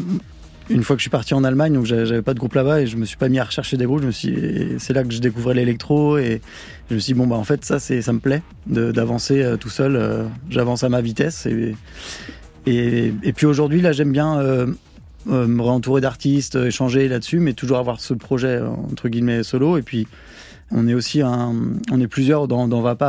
une 0.71 0.83
fois 0.83 0.97
que 0.97 1.00
je 1.00 1.04
suis 1.04 1.11
parti 1.11 1.35
en 1.35 1.44
Allemagne, 1.44 1.75
donc 1.75 1.85
j'avais 1.85 2.23
pas 2.23 2.35
de 2.35 2.38
groupe 2.38 2.54
là-bas, 2.54 2.80
et 2.80 2.87
je 2.87 2.97
me 2.97 3.04
suis 3.04 3.16
pas 3.16 3.28
mis 3.28 3.38
à 3.38 3.44
rechercher 3.44 3.76
des 3.76 3.85
groupes, 3.85 4.02
c'est 4.12 4.92
là 4.92 5.04
que 5.04 5.12
je 5.12 5.21
découvrais 5.21 5.54
l'électro, 5.54 6.16
et 6.18 6.40
je 6.88 6.94
me 6.94 7.00
suis 7.00 7.12
dit, 7.12 7.18
bon, 7.18 7.26
bah 7.26 7.37
en 7.37 7.44
fait, 7.44 7.64
ça, 7.64 7.78
c'est, 7.78 8.02
ça 8.02 8.12
me 8.12 8.21
plaît, 8.21 8.42
d'avancer 8.66 9.42
euh, 9.42 9.56
tout 9.56 9.68
seul, 9.68 9.97
euh, 9.97 10.25
j'avance 10.50 10.85
à 10.85 10.88
ma 10.88 11.00
vitesse, 11.00 11.47
et, 12.66 13.12
puis 13.37 13.47
aujourd'hui, 13.47 13.83
là, 13.83 13.92
j'aime 13.92 14.12
bien 14.12 14.38
euh, 14.38 14.66
me 15.26 15.62
réentourer 15.62 16.00
d'artistes, 16.00 16.56
échanger 16.56 17.09
là-dessus, 17.09 17.40
mais 17.40 17.52
toujours 17.52 17.78
avoir 17.78 18.00
ce 18.00 18.14
projet, 18.14 18.61
entre 18.61 19.09
guillemets, 19.09 19.42
solo. 19.42 19.76
Et 19.76 19.83
puis 19.83 20.06
On 20.71 20.88
est 20.88 20.94
aussi 20.94 21.23
on 21.23 22.00
est 22.00 22.06
plusieurs 22.06 22.49
dans, 22.49 22.66
dans 22.66 22.80
Vapa 22.80 23.06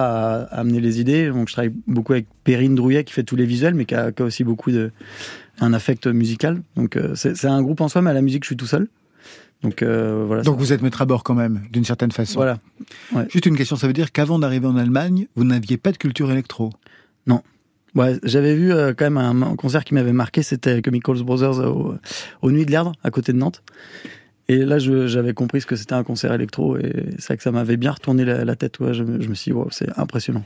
à, 0.51 0.59
amener 0.59 0.81
les 0.81 0.99
idées. 0.99 1.29
Donc 1.29 1.47
je 1.47 1.53
travaille 1.53 1.73
beaucoup 1.87 2.11
avec 2.11 2.27
Perrine 2.43 2.75
Drouillet 2.75 3.05
qui 3.05 3.13
fait 3.13 3.23
tous 3.23 3.37
les 3.37 3.45
visuels, 3.45 3.75
mais 3.75 3.85
qui 3.85 3.95
a 3.95 4.11
aussi 4.19 4.43
beaucoup 4.43 4.71
de 4.71 4.91
un 5.59 5.73
affect 5.73 6.07
musical. 6.07 6.61
Donc 6.75 6.97
euh, 6.97 7.15
c'est 7.15 7.45
un 7.45 7.61
groupe 7.61 7.81
en 7.81 7.87
soi, 7.87 8.01
mais 8.01 8.09
à 8.11 8.13
la 8.13 8.21
musique 8.21 8.43
je 8.43 8.49
suis 8.49 8.57
tout 8.57 8.67
seul. 8.67 8.87
Donc 9.63 9.81
euh, 9.81 10.23
voilà. 10.27 10.43
Donc 10.43 10.57
vous 10.59 10.73
êtes 10.73 10.81
maître 10.81 11.01
à 11.01 11.05
bord 11.05 11.23
quand 11.23 11.33
même, 11.35 11.61
d'une 11.71 11.85
certaine 11.85 12.11
façon. 12.11 12.35
Voilà. 12.35 12.59
Ouais. 13.13 13.25
Juste 13.29 13.45
une 13.45 13.55
question, 13.57 13.75
ça 13.75 13.87
veut 13.87 13.93
dire 13.93 14.11
qu'avant 14.11 14.37
d'arriver 14.39 14.67
en 14.67 14.75
Allemagne, 14.77 15.27
vous 15.35 15.43
n'aviez 15.43 15.77
pas 15.77 15.91
de 15.91 15.97
culture 15.97 16.31
électro? 16.31 16.71
Ouais, 17.95 18.19
j'avais 18.23 18.55
vu 18.55 18.73
euh, 18.73 18.93
quand 18.93 19.05
même 19.05 19.17
un, 19.17 19.41
un 19.41 19.55
concert 19.55 19.85
qui 19.85 19.93
m'avait 19.93 20.11
marqué, 20.11 20.43
c'était 20.43 20.81
Chemicals 20.83 21.23
Brothers 21.23 21.59
au, 21.59 21.95
au 22.41 22.51
Nuits 22.51 22.65
de 22.65 22.71
l'Erdre, 22.71 22.91
à 23.05 23.09
côté 23.09 23.31
de 23.31 23.37
Nantes. 23.37 23.63
Et 24.49 24.57
là, 24.65 24.79
j'avais 24.79 25.33
compris 25.33 25.61
ce 25.61 25.65
que 25.65 25.77
c'était 25.77 25.93
un 25.93 26.03
concert 26.03 26.33
électro, 26.33 26.75
et 26.77 26.91
c'est 27.19 27.27
vrai 27.27 27.37
que 27.37 27.43
ça 27.43 27.53
m'avait 27.53 27.77
bien 27.77 27.91
retourné 27.91 28.25
la, 28.25 28.43
la 28.43 28.55
tête. 28.57 28.81
Ouais, 28.81 28.93
je, 28.93 29.01
me- 29.03 29.21
je 29.21 29.29
me 29.29 29.33
suis 29.33 29.51
dit, 29.51 29.53
wow, 29.57 29.69
c'est 29.71 29.87
impressionnant. 29.97 30.43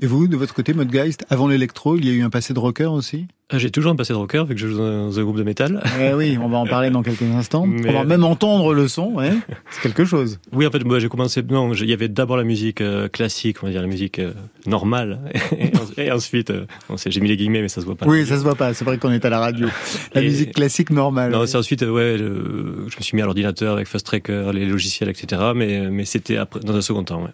Et 0.00 0.06
vous, 0.06 0.28
de 0.28 0.36
votre 0.36 0.54
côté, 0.54 0.74
Modgeist, 0.74 1.26
avant 1.28 1.48
l'électro, 1.48 1.96
il 1.96 2.06
y 2.06 2.10
a 2.10 2.12
eu 2.12 2.22
un 2.22 2.30
passé 2.30 2.54
de 2.54 2.58
rocker 2.58 2.86
aussi? 2.86 3.26
Euh, 3.52 3.58
J'ai 3.58 3.70
toujours 3.70 3.90
un 3.92 3.96
passé 3.96 4.12
de 4.12 4.18
rocker 4.18 4.44
vu 4.46 4.54
que 4.54 4.60
je 4.60 4.68
joue 4.68 4.78
dans 4.78 5.18
un 5.18 5.22
groupe 5.24 5.36
de 5.36 5.42
métal. 5.42 5.82
Eh 6.00 6.14
oui, 6.14 6.38
on 6.40 6.48
va 6.48 6.58
en 6.58 6.66
parler 6.66 6.88
dans 6.90 7.02
quelques 7.02 7.22
instants. 7.34 7.66
Mais- 7.66 7.90
On 7.90 7.92
va 7.92 8.04
même 8.04 8.22
entendre 8.24 8.74
le 8.74 8.86
son, 8.86 9.12
ouais. 9.14 9.32
c'est 9.70 9.82
quelque 9.82 10.04
chose. 10.04 10.38
Oui, 10.52 10.66
en 10.66 10.70
fait, 10.70 10.84
moi, 10.84 11.00
j'ai 11.00 11.08
commencé. 11.08 11.42
Non, 11.42 11.72
il 11.74 11.90
y 11.90 11.92
avait 11.92 12.08
d'abord 12.08 12.36
la 12.36 12.44
musique 12.44 12.80
euh, 12.80 13.08
classique, 13.08 13.58
on 13.62 13.66
va 13.66 13.72
dire 13.72 13.82
la 13.82 13.88
musique 13.88 14.20
euh, 14.20 14.32
normale, 14.66 15.18
et, 15.58 15.76
en- 15.76 16.00
et 16.02 16.12
ensuite, 16.12 16.50
euh, 16.50 16.64
j'ai 17.06 17.20
mis 17.20 17.28
les 17.28 17.36
guillemets, 17.36 17.60
mais 17.62 17.68
ça 17.68 17.80
se 17.80 17.86
voit 17.86 17.96
pas. 17.96 18.06
Oui, 18.06 18.24
ça 18.24 18.38
se 18.38 18.42
voit 18.44 18.54
pas, 18.54 18.72
c'est 18.74 18.84
vrai 18.84 18.98
qu'on 18.98 19.10
est 19.12 19.24
à 19.24 19.30
la 19.30 19.40
radio. 19.40 19.66
La 20.14 20.22
Et- 20.22 20.26
musique 20.26 20.54
classique 20.54 20.90
normale. 20.90 21.32
Non, 21.32 21.44
c'est 21.46 21.58
ensuite, 21.58 21.82
euh, 21.82 21.90
ouais, 21.90 22.16
je 22.18 22.96
me 22.96 23.02
suis 23.02 23.16
mis 23.16 23.22
à 23.22 23.24
l'ordinateur 23.24 23.74
avec 23.74 23.88
Fast 23.88 24.06
Tracker, 24.06 24.50
les 24.54 24.64
logiciels, 24.64 25.08
etc. 25.10 25.42
Mais, 25.56 25.90
mais 25.90 26.04
c'était 26.04 26.38
dans 26.62 26.76
un 26.76 26.80
second 26.82 27.02
temps, 27.04 27.22
ouais. 27.24 27.30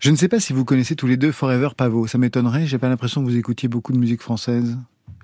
Je 0.00 0.10
ne 0.10 0.16
sais 0.16 0.28
pas 0.28 0.40
si 0.40 0.52
vous 0.52 0.64
connaissez 0.64 0.96
tous 0.96 1.06
les 1.06 1.16
deux 1.16 1.32
Forever 1.32 1.70
Pavot, 1.76 2.06
ça 2.06 2.18
m'étonnerait, 2.18 2.66
j'ai 2.66 2.78
pas 2.78 2.88
l'impression 2.88 3.22
que 3.22 3.28
vous 3.28 3.36
écoutiez 3.36 3.68
beaucoup 3.68 3.92
de 3.92 3.98
musique 3.98 4.22
française. 4.22 4.76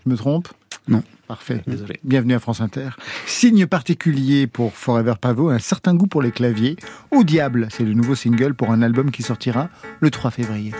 Je 0.04 0.10
me 0.10 0.16
trompe? 0.16 0.48
Non. 0.88 1.02
Parfait. 1.28 1.62
Désolé. 1.66 2.00
Bienvenue 2.02 2.34
à 2.34 2.40
France 2.40 2.60
Inter. 2.60 2.90
Signe 3.26 3.66
particulier 3.66 4.46
pour 4.46 4.72
Forever 4.72 5.14
Pavot, 5.20 5.50
un 5.50 5.58
certain 5.58 5.94
goût 5.94 6.06
pour 6.06 6.22
les 6.22 6.32
claviers. 6.32 6.76
Au 7.10 7.22
diable, 7.22 7.68
c'est 7.70 7.84
le 7.84 7.92
nouveau 7.92 8.14
single 8.14 8.54
pour 8.54 8.72
un 8.72 8.82
album 8.82 9.10
qui 9.10 9.22
sortira 9.22 9.68
le 10.00 10.10
3 10.10 10.30
février. 10.30 10.72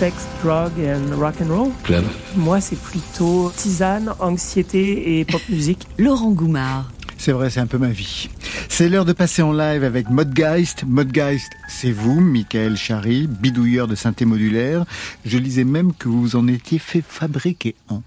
Sex, 0.00 0.14
drug 0.42 0.72
and 0.80 1.14
rock 1.18 1.34
and 1.42 1.48
roll. 1.54 1.70
club. 1.84 2.04
Moi, 2.34 2.58
c'est 2.62 2.78
plutôt 2.80 3.52
tisane, 3.54 4.14
anxiété 4.18 5.18
et 5.20 5.26
pop 5.26 5.42
musique. 5.50 5.86
Laurent 5.98 6.30
Goumard. 6.30 6.90
C'est 7.18 7.32
vrai, 7.32 7.50
c'est 7.50 7.60
un 7.60 7.66
peu 7.66 7.76
ma 7.76 7.90
vie. 7.90 8.30
C'est 8.70 8.88
l'heure 8.88 9.04
de 9.04 9.12
passer 9.12 9.42
en 9.42 9.52
live 9.52 9.84
avec 9.84 10.08
Modgeist. 10.08 10.84
Modgeist, 10.86 11.50
c'est 11.68 11.92
vous, 11.92 12.18
Michael 12.18 12.78
Chary, 12.78 13.26
bidouilleur 13.26 13.88
de 13.88 13.94
synthé 13.94 14.24
modulaire. 14.24 14.86
Je 15.26 15.36
lisais 15.36 15.64
même 15.64 15.92
que 15.92 16.08
vous 16.08 16.34
en 16.34 16.48
étiez 16.48 16.78
fait 16.78 17.04
fabriquer 17.06 17.74
un. 17.90 18.00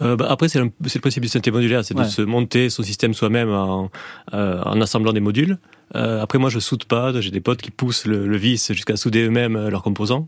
Euh, 0.00 0.16
bah, 0.16 0.28
après, 0.30 0.48
c'est 0.48 0.60
le, 0.60 0.70
le 0.82 1.00
principe 1.00 1.22
du 1.22 1.28
synthé 1.28 1.50
modulaire, 1.50 1.84
c'est 1.84 1.94
Ouais. 1.94 2.04
de 2.04 2.08
se 2.08 2.22
monter 2.22 2.70
son 2.70 2.82
système 2.82 3.12
soi-même 3.12 3.50
en, 3.50 3.90
euh, 4.32 4.62
en 4.64 4.80
assemblant 4.80 5.12
des 5.12 5.20
modules. 5.20 5.58
Euh, 5.94 6.22
après, 6.22 6.38
moi, 6.38 6.48
je 6.48 6.58
soude 6.58 6.84
pas. 6.86 7.12
J'ai 7.20 7.30
des 7.30 7.42
potes 7.42 7.60
qui 7.60 7.70
poussent 7.70 8.06
le, 8.06 8.26
le 8.26 8.36
vis 8.38 8.72
jusqu'à 8.72 8.96
souder 8.96 9.24
eux-mêmes 9.24 9.68
leurs 9.68 9.82
composants. 9.82 10.26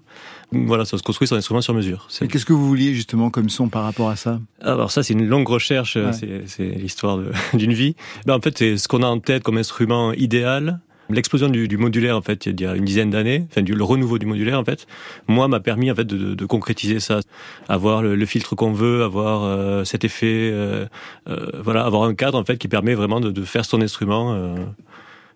Voilà, 0.52 0.84
ça 0.84 0.96
se 0.98 1.02
construit 1.02 1.26
son 1.26 1.36
instrument 1.36 1.60
sur 1.60 1.74
mesure. 1.74 2.06
Et 2.20 2.28
qu'est-ce 2.28 2.44
que 2.46 2.52
vous 2.52 2.66
vouliez 2.66 2.94
justement 2.94 3.30
comme 3.30 3.48
son 3.48 3.68
par 3.68 3.82
rapport 3.84 4.08
à 4.10 4.16
ça? 4.16 4.40
Alors 4.62 4.90
ça, 4.90 5.02
c'est 5.02 5.14
une 5.14 5.26
longue 5.26 5.48
recherche. 5.48 5.96
euh, 5.96 6.12
Ouais. 6.12 6.42
C'est, 6.46 6.64
l'histoire 6.64 7.18
d'une 7.54 7.72
vie. 7.72 7.96
Ben, 8.26 8.34
en 8.34 8.40
fait, 8.40 8.56
c'est 8.58 8.76
ce 8.76 8.86
qu'on 8.88 9.02
a 9.02 9.06
en 9.06 9.18
tête 9.18 9.42
comme 9.42 9.58
instrument 9.58 10.12
idéal. 10.12 10.80
L'explosion 11.10 11.48
du, 11.50 11.68
du 11.68 11.76
modulaire, 11.76 12.16
en 12.16 12.22
fait, 12.22 12.46
il 12.46 12.58
y 12.58 12.64
a 12.64 12.74
une 12.74 12.84
dizaine 12.86 13.10
d'années, 13.10 13.46
enfin, 13.50 13.60
du, 13.60 13.74
le 13.74 13.84
renouveau 13.84 14.18
du 14.18 14.24
modulaire, 14.24 14.58
en 14.58 14.64
fait, 14.64 14.86
moi, 15.28 15.48
m'a 15.48 15.60
permis, 15.60 15.90
en 15.90 15.94
fait, 15.94 16.04
de, 16.06 16.16
de- 16.16 16.34
de 16.34 16.46
concrétiser 16.46 16.98
ça, 16.98 17.20
avoir 17.68 18.00
le, 18.00 18.14
le 18.14 18.24
filtre 18.26 18.54
qu'on 18.54 18.72
veut, 18.72 19.02
avoir 19.04 19.42
euh, 19.44 19.84
cet 19.84 20.04
effet, 20.04 20.48
euh, 20.50 20.86
euh, 21.28 21.50
voilà, 21.62 21.84
avoir 21.84 22.04
un 22.04 22.14
cadre, 22.14 22.38
en 22.38 22.44
fait, 22.44 22.56
qui 22.56 22.68
permet 22.68 22.94
vraiment 22.94 23.20
de, 23.20 23.30
de 23.30 23.44
faire 23.44 23.66
son 23.66 23.82
instrument. 23.82 24.54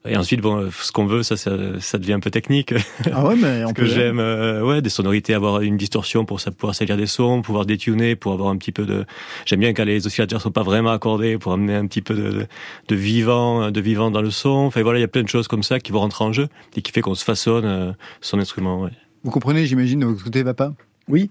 Euh. 0.07 0.11
et 0.11 0.17
ensuite, 0.17 0.41
bon, 0.41 0.71
ce 0.71 0.93
qu'on 0.93 1.07
veut, 1.07 1.23
ça, 1.23 1.37
ça, 1.37 1.57
ça 1.81 1.99
devient 1.99 2.15
un 2.15 2.21
peu 2.21 2.31
technique. 2.31 2.75
Ah 3.13 3.27
ouais, 3.27 3.37
mais 3.37 3.65
on 3.67 3.69
Ce 3.69 3.75
que 3.75 3.83
peut. 3.83 3.87
j'aime, 3.87 4.19
euh, 4.21 4.63
ouais, 4.63 4.81
des 4.83 4.91
sonorités, 4.91 5.35
avoir 5.35 5.61
une 5.61 5.77
distorsion 5.77 6.25
pour 6.25 6.41
ça, 6.41 6.51
pouvoir 6.51 6.75
salir 6.75 6.97
des 6.97 7.07
sons, 7.07 7.43
pouvoir 7.43 7.67
détuner, 7.67 8.17
pour 8.17 8.33
avoir 8.33 8.51
un 8.51 8.57
petit 8.57 8.73
peu 8.73 8.85
de. 8.85 9.05
J'aime 9.47 9.61
bien 9.61 9.73
quand 9.75 9.85
les 9.85 10.07
oscillateurs 10.07 10.41
sont 10.41 10.51
pas 10.51 10.63
vraiment 10.63 10.91
accordés, 10.91 11.39
pour 11.39 11.53
amener 11.53 11.75
un 11.75 11.87
petit 11.87 12.03
peu 12.03 12.15
de, 12.15 12.31
de, 12.31 12.47
de 12.89 12.95
vivant, 12.97 13.71
de 13.71 13.81
vivant 13.81 14.11
dans 14.11 14.23
le 14.23 14.31
son. 14.31 14.51
Enfin 14.51 14.83
voilà, 14.83 14.99
il 14.99 15.03
y 15.03 15.05
a 15.05 15.09
plein 15.09 15.23
de 15.23 15.29
choses 15.29 15.49
comme 15.49 15.63
ça 15.63 15.81
qui 15.81 15.93
vont 15.93 16.01
rentrer 16.01 16.25
en 16.25 16.33
jeu 16.33 16.49
et 16.77 16.83
qui 16.83 16.93
fait 16.93 17.01
qu'on 17.01 17.15
se 17.15 17.25
façonne 17.25 17.65
euh, 17.65 17.93
son 18.21 18.39
instrument. 18.39 18.83
Ouais. 18.83 18.91
Vous 19.25 19.31
comprenez, 19.31 19.67
j'imagine, 19.67 20.01
de 20.01 20.07
votre 20.07 20.23
côté, 20.25 20.43
va 20.43 20.55
pas 20.55 20.73
Oui, 21.09 21.31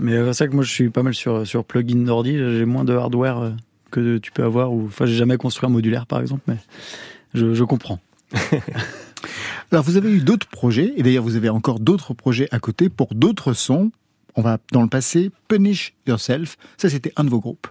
mais 0.00 0.12
euh, 0.14 0.32
c'est 0.32 0.44
vrai 0.44 0.50
que 0.50 0.54
moi 0.54 0.64
je 0.64 0.70
suis 0.72 0.88
pas 0.90 1.02
mal 1.02 1.14
sur, 1.14 1.46
sur 1.46 1.64
plugin 1.64 1.96
d'ordi, 2.04 2.38
j'ai 2.38 2.64
moins 2.64 2.84
de 2.84 2.94
hardware 2.94 3.38
euh, 3.38 3.50
que 3.90 4.18
tu 4.18 4.32
peux 4.32 4.42
avoir. 4.42 4.72
Ou, 4.72 4.86
enfin, 4.86 5.06
j'ai 5.06 5.14
jamais 5.16 5.36
construit 5.36 5.66
un 5.68 5.72
modulaire 5.72 6.06
par 6.06 6.20
exemple, 6.20 6.42
mais 6.48 6.56
je, 7.36 7.64
comprends. 7.64 8.00
Alors, 9.70 9.84
vous 9.84 9.96
avez 9.96 10.10
eu 10.10 10.20
d'autres 10.20 10.48
projets, 10.48 10.92
et 10.96 11.02
d'ailleurs, 11.02 11.24
vous 11.24 11.36
avez 11.36 11.48
encore 11.48 11.80
d'autres 11.80 12.14
projets 12.14 12.48
à 12.50 12.58
côté 12.58 12.88
pour 12.88 13.14
d'autres 13.14 13.52
sons. 13.52 13.90
On 14.34 14.42
va 14.42 14.58
dans 14.72 14.82
le 14.82 14.88
passé, 14.88 15.30
Punish 15.48 15.94
Yourself. 16.06 16.56
Ça, 16.76 16.90
c'était 16.90 17.12
un 17.16 17.24
de 17.24 17.30
vos 17.30 17.40
groupes. 17.40 17.68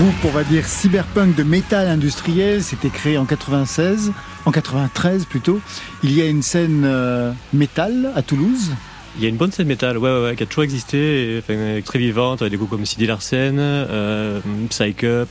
Groupe, 0.00 0.24
on 0.24 0.30
va 0.30 0.44
dire, 0.44 0.66
cyberpunk 0.66 1.36
de 1.36 1.42
métal 1.42 1.86
industriel, 1.86 2.62
c'était 2.62 2.88
créé 2.88 3.18
en 3.18 3.26
96, 3.26 4.12
en 4.46 4.50
93 4.50 5.26
plutôt. 5.26 5.60
Il 6.02 6.16
y 6.16 6.22
a 6.22 6.26
une 6.26 6.40
scène 6.40 6.84
euh, 6.86 7.32
métal 7.52 8.10
à 8.16 8.22
Toulouse. 8.22 8.70
Il 9.18 9.22
y 9.22 9.26
a 9.26 9.28
une 9.28 9.36
bonne 9.36 9.52
scène 9.52 9.66
métal, 9.66 9.98
ouais, 9.98 10.10
ouais, 10.10 10.22
ouais, 10.22 10.36
qui 10.36 10.42
a 10.42 10.46
toujours 10.46 10.64
existé, 10.64 11.34
et, 11.34 11.38
enfin, 11.40 11.52
euh, 11.52 11.82
très 11.82 11.98
vivante, 11.98 12.40
avec 12.40 12.50
des 12.50 12.56
groupes 12.56 12.70
comme 12.70 12.86
CD 12.86 13.06
Larsen, 13.06 13.56
euh, 13.58 14.40
Psych 14.70 15.04
Up, 15.04 15.28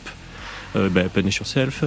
euh, 0.75 0.87
ben, 0.89 1.09
Punish 1.09 1.37
Yourself, 1.37 1.83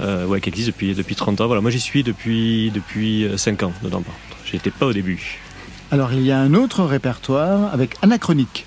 euh, 0.00 0.24
ouais, 0.26 0.40
qui 0.40 0.50
existe 0.50 0.68
depuis, 0.68 0.94
depuis 0.94 1.16
30 1.16 1.40
ans. 1.40 1.46
Voilà, 1.48 1.62
moi 1.62 1.72
j'y 1.72 1.80
suis 1.80 2.04
depuis, 2.04 2.70
depuis 2.72 3.26
5 3.36 3.64
ans 3.64 3.72
dedans, 3.82 4.02
par 4.02 4.14
contre. 4.14 4.36
J'y 4.48 4.54
étais 4.54 4.70
pas 4.70 4.86
au 4.86 4.92
début. 4.92 5.40
Alors 5.90 6.12
il 6.12 6.22
y 6.22 6.30
a 6.30 6.38
un 6.38 6.54
autre 6.54 6.84
répertoire 6.84 7.74
avec 7.74 7.96
Anachronique. 8.02 8.66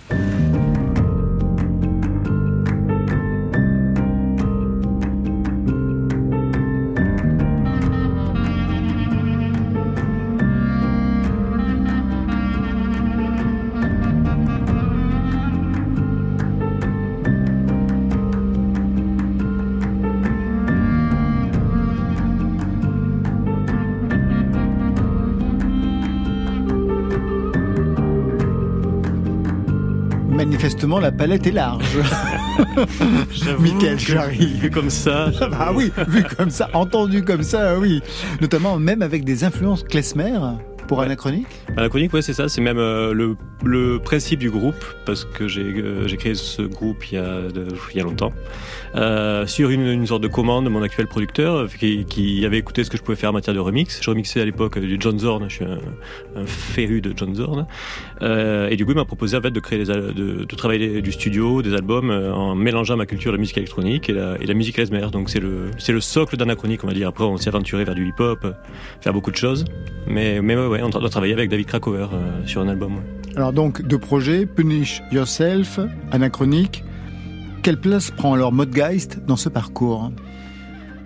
Manifestement, 30.47 30.99
la 30.99 31.11
palette 31.11 31.45
est 31.45 31.51
large. 31.51 31.97
Michael 33.59 33.99
Jarry. 33.99 34.53
Vu 34.61 34.71
comme 34.71 34.89
ça. 34.89 35.29
Ah 35.51 35.73
oui, 35.75 35.91
vu 36.07 36.23
comme 36.23 36.49
ça, 36.49 36.69
entendu 36.73 37.21
comme 37.21 37.43
ça, 37.43 37.77
oui. 37.77 38.01
Notamment 38.39 38.79
même 38.79 39.01
avec 39.01 39.25
des 39.25 39.43
influences 39.43 39.83
klezmer 39.83 40.39
pour 40.87 41.01
Anachronique? 41.01 41.47
Anachronique, 41.75 42.13
ouais, 42.13 42.21
c'est 42.21 42.33
ça. 42.33 42.47
C'est 42.47 42.61
même 42.61 42.79
euh, 42.79 43.13
le, 43.63 43.99
principe 43.99 44.39
du 44.39 44.49
groupe, 44.49 44.83
parce 45.05 45.25
que 45.25 45.47
j'ai 45.47 45.61
euh, 45.61 46.07
créé 46.17 46.33
ce 46.33 46.61
groupe 46.61 47.11
il 47.11 47.15
y 47.15 47.99
a, 47.99 48.03
longtemps, 48.03 48.31
euh, 48.95 49.45
sur 49.45 49.69
une, 49.69 50.07
sorte 50.07 50.23
de 50.23 50.27
commande 50.27 50.65
de 50.65 50.69
mon 50.69 50.81
actuel 50.81 51.07
producteur, 51.07 51.67
qui, 51.69 52.43
avait 52.45 52.57
écouté 52.57 52.83
ce 52.83 52.89
que 52.89 52.97
je 52.97 53.03
pouvais 53.03 53.17
faire 53.17 53.31
en 53.31 53.33
matière 53.33 53.53
de 53.53 53.59
remix. 53.59 53.99
Je 54.01 54.09
remixais 54.09 54.41
à 54.41 54.45
l'époque 54.45 54.79
du 54.79 54.97
John 54.99 55.19
Zorn, 55.19 55.49
je 55.49 55.55
suis 55.55 55.65
un, 55.65 56.45
féru 56.45 57.01
de 57.01 57.13
John 57.15 57.35
Zorn. 57.35 57.67
Et 58.21 58.75
du 58.75 58.85
coup, 58.85 58.91
il 58.91 58.97
m'a 58.97 59.05
proposé 59.05 59.37
en 59.37 59.41
fait, 59.41 59.51
de, 59.51 59.59
créer 59.59 59.83
de, 59.83 60.45
travailler 60.55 61.01
du 61.01 61.11
studio, 61.11 61.61
des 61.61 61.73
albums, 61.73 62.09
en 62.09 62.55
mélangeant 62.55 62.95
ma 62.95 63.05
culture 63.05 63.33
de 63.33 63.37
musique 63.37 63.57
électronique 63.57 64.09
et 64.09 64.13
la, 64.13 64.37
la 64.37 64.53
musique 64.53 64.75
klezmer. 64.75 65.07
Donc 65.11 65.29
c'est 65.29 65.39
le, 65.39 66.01
socle 66.01 66.37
d'Anachronique, 66.37 66.83
on 66.83 66.87
va 66.87 66.93
dire. 66.93 67.09
Après, 67.09 67.25
on 67.25 67.37
s'est 67.37 67.49
aventuré 67.49 67.83
vers 67.83 67.95
du 67.95 68.07
hip-hop, 68.07 68.47
faire 69.01 69.13
beaucoup 69.13 69.31
de 69.31 69.35
choses. 69.35 69.65
Mais, 70.07 70.41
mais 70.41 70.55
ouais, 70.55 70.67
ouais, 70.67 70.76
on 70.81 70.89
a 70.89 71.09
travaillé 71.09 71.33
avec 71.33 71.49
David 71.49 71.65
Krakower 71.67 72.07
euh, 72.13 72.45
sur 72.45 72.61
un 72.61 72.67
album. 72.67 72.95
ouais. 72.95 73.01
Alors 73.35 73.53
donc, 73.53 73.81
deux 73.83 73.99
projets, 73.99 74.45
Punish 74.45 75.01
Yourself, 75.11 75.79
Anachronique. 76.11 76.83
Quelle 77.63 77.79
place 77.79 78.11
prend 78.11 78.33
alors 78.33 78.51
Modgeist 78.51 79.19
dans 79.25 79.35
ce 79.35 79.49
parcours? 79.49 80.11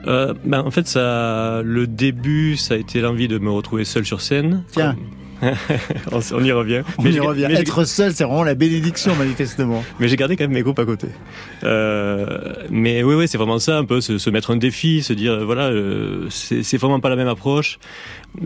Euh, 0.08 0.34
ben, 0.46 0.62
en 0.62 0.72
fait, 0.72 0.88
ça, 0.88 1.62
le 1.64 1.88
début, 1.88 2.56
ça 2.58 2.76
a 2.76 2.78
été 2.78 3.02
l'envie 3.02 3.28
de 3.28 3.38
me 3.38 3.52
retrouver 3.52 3.84
seul 3.86 4.06
sur 4.06 4.22
scène. 4.22 4.64
Tiens. 4.72 4.96
on, 6.12 6.20
on 6.34 6.44
y 6.44 6.52
revient. 6.52 6.84
On 7.00 7.04
Mais 7.04 7.12
y 7.12 7.20
revient. 7.20 7.48
mais 7.48 7.56
Être 7.56 7.84
seul, 7.84 8.14
c'est 8.14 8.24
vraiment 8.24 8.44
la 8.44 8.54
bénédiction, 8.54 9.16
manifestement. 9.16 9.84
Mais 10.00 10.08
j'ai 10.08 10.16
gardé 10.16 10.36
quand 10.38 10.44
même 10.44 10.54
mes 10.54 10.62
groupes 10.62 10.78
à 10.78 10.86
côté. 10.86 11.08
Euh, 11.64 12.54
mais 12.70 13.02
oui, 13.04 13.16
oui, 13.16 13.28
c'est 13.28 13.40
vraiment 13.40 13.58
ça, 13.58 13.78
un 13.80 13.86
peu 13.86 14.02
se, 14.02 14.18
se 14.20 14.30
mettre 14.30 14.52
un 14.52 14.58
défi, 14.58 15.02
se 15.02 15.14
dire, 15.14 15.44
voilà, 15.44 15.64
euh, 15.70 16.28
c'est 16.30 16.78
vraiment 16.78 17.00
pas 17.00 17.10
la 17.10 17.16
même 17.16 17.28
approche. 17.28 17.80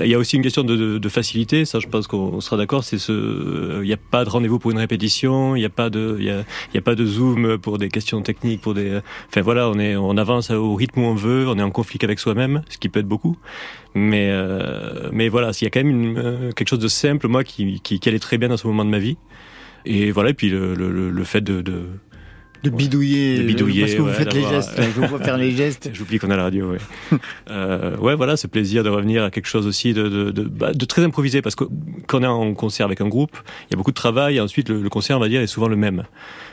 Il 0.02 0.08
y 0.08 0.15
a 0.15 0.17
aussi 0.17 0.36
une 0.36 0.41
question 0.41 0.63
de, 0.63 0.76
de, 0.76 0.98
de 0.98 1.10
facilité, 1.10 1.63
ça, 1.63 1.80
je 1.80 1.88
pense 1.88 2.08
qu'on 2.08 2.41
sera 2.41 2.58
d'accord. 2.58 2.84
C'est 2.84 2.98
ce, 2.98 3.82
il 3.84 3.88
n'y 3.88 3.93
a 3.93 3.98
pas 3.98 4.26
de 4.26 4.30
rendez-vous 4.30 4.58
pour 4.58 4.71
une 4.71 4.80
répétition, 4.80 5.56
il 5.56 5.60
n'y 5.60 5.65
a 5.65 5.69
pas 5.69 5.91
de, 5.91 6.15
il 6.19 6.26
y 6.26 6.32
a, 6.32 6.39
il 6.39 6.76
y 6.76 6.78
a 6.80 6.82
pas 6.82 6.95
de 6.95 7.06
zoom 7.06 7.60
pour 7.60 7.78
des 7.78 7.89
questions 7.89 8.21
techniques, 8.24 8.62
pour 8.62 8.74
des, 8.74 9.00
enfin 9.30 9.41
voilà, 9.41 9.69
on 9.69 9.78
est, 9.78 9.95
on 9.95 10.17
avance 10.17 10.50
au 10.50 10.74
rythme 10.74 11.02
où 11.02 11.04
on 11.04 11.13
veut, 11.13 11.48
on 11.48 11.58
est 11.60 11.62
en 11.62 11.69
conflit 11.69 12.00
avec 12.02 12.17
soi-même, 12.19 12.63
ce 12.67 12.80
qui 12.80 12.89
peut 12.89 13.00
être 13.02 13.08
beaucoup. 13.08 13.38
Mais, 13.93 14.30
euh, 14.32 15.10
mais 15.12 15.30
voilà, 15.30 15.52
il 15.62 15.63
y 15.63 15.67
a 15.67 15.69
quand 15.69 15.84
même 15.84 15.91
une, 15.91 16.17
euh, 16.17 16.52
quelque 16.52 16.69
chose 16.69 16.80
de 16.80 16.88
simple, 16.88 17.28
moi, 17.28 17.43
qui, 17.43 17.80
qui, 17.82 18.00
qui 18.00 18.10
allait 18.10 18.19
très 18.19 18.39
bien 18.39 18.50
dans 18.50 18.58
ce 18.58 18.65
moment 18.67 18.86
de 18.86 18.89
ma 18.89 19.00
vie. 19.00 19.17
Et 19.86 20.10
voilà, 20.10 20.32
et 20.32 20.34
puis 20.34 20.50
le, 20.50 20.74
le- 20.74 21.12
le 21.12 21.24
fait 21.24 21.41
de, 21.41 21.62
de, 21.62 21.84
De 22.65 22.75
bidouiller. 22.75 23.38
De 23.39 23.43
bidouiller, 23.43 23.82
Parce 23.82 23.93
que 23.95 24.01
vous 24.01 24.10
faites 24.10 24.34
les 24.34 24.41
gestes. 24.43 24.82
Je 24.82 24.89
vous 25.01 25.08
vois 25.08 25.19
faire 25.19 25.38
les 25.38 25.51
gestes. 25.51 25.89
J'oublie 25.93 26.19
qu'on 26.19 26.30
a 26.32 26.36
la 26.38 26.43
radio, 26.43 26.71
ouais. 26.71 26.78
euh, 27.49 27.95
ouais, 27.97 28.15
voilà, 28.15 28.38
ce 28.38 28.47
plaisir 28.47 28.84
de 28.84 28.89
revenir 28.89 29.23
à 29.23 29.32
quelque 29.32 29.47
chose 29.47 29.67
aussi 29.67 29.93
de, 29.93 30.08
de, 30.08 30.32
de, 30.32 30.43
bah, 30.43 30.73
de 30.73 30.86
très 30.86 31.04
improvisé, 31.04 31.41
parce 31.41 31.56
que 31.56 31.65
quand 32.08 32.19
on 32.19 32.23
est 32.23 32.28
en 32.28 32.54
concert 32.54 32.86
avec 32.86 33.01
un 33.01 33.08
groupe, 33.08 33.38
il 33.67 33.71
y 33.71 33.75
a 33.75 33.78
beaucoup 33.78 33.91
de 33.91 33.95
travail, 33.95 34.38
et 34.38 34.41
ensuite 34.41 34.69
le, 34.69 34.82
le 34.82 34.89
concert, 34.89 35.17
on 35.17 35.19
va 35.19 35.30
dire, 35.30 35.41
est 35.41 35.47
souvent 35.47 35.67
le 35.67 35.75
même, 35.75 36.04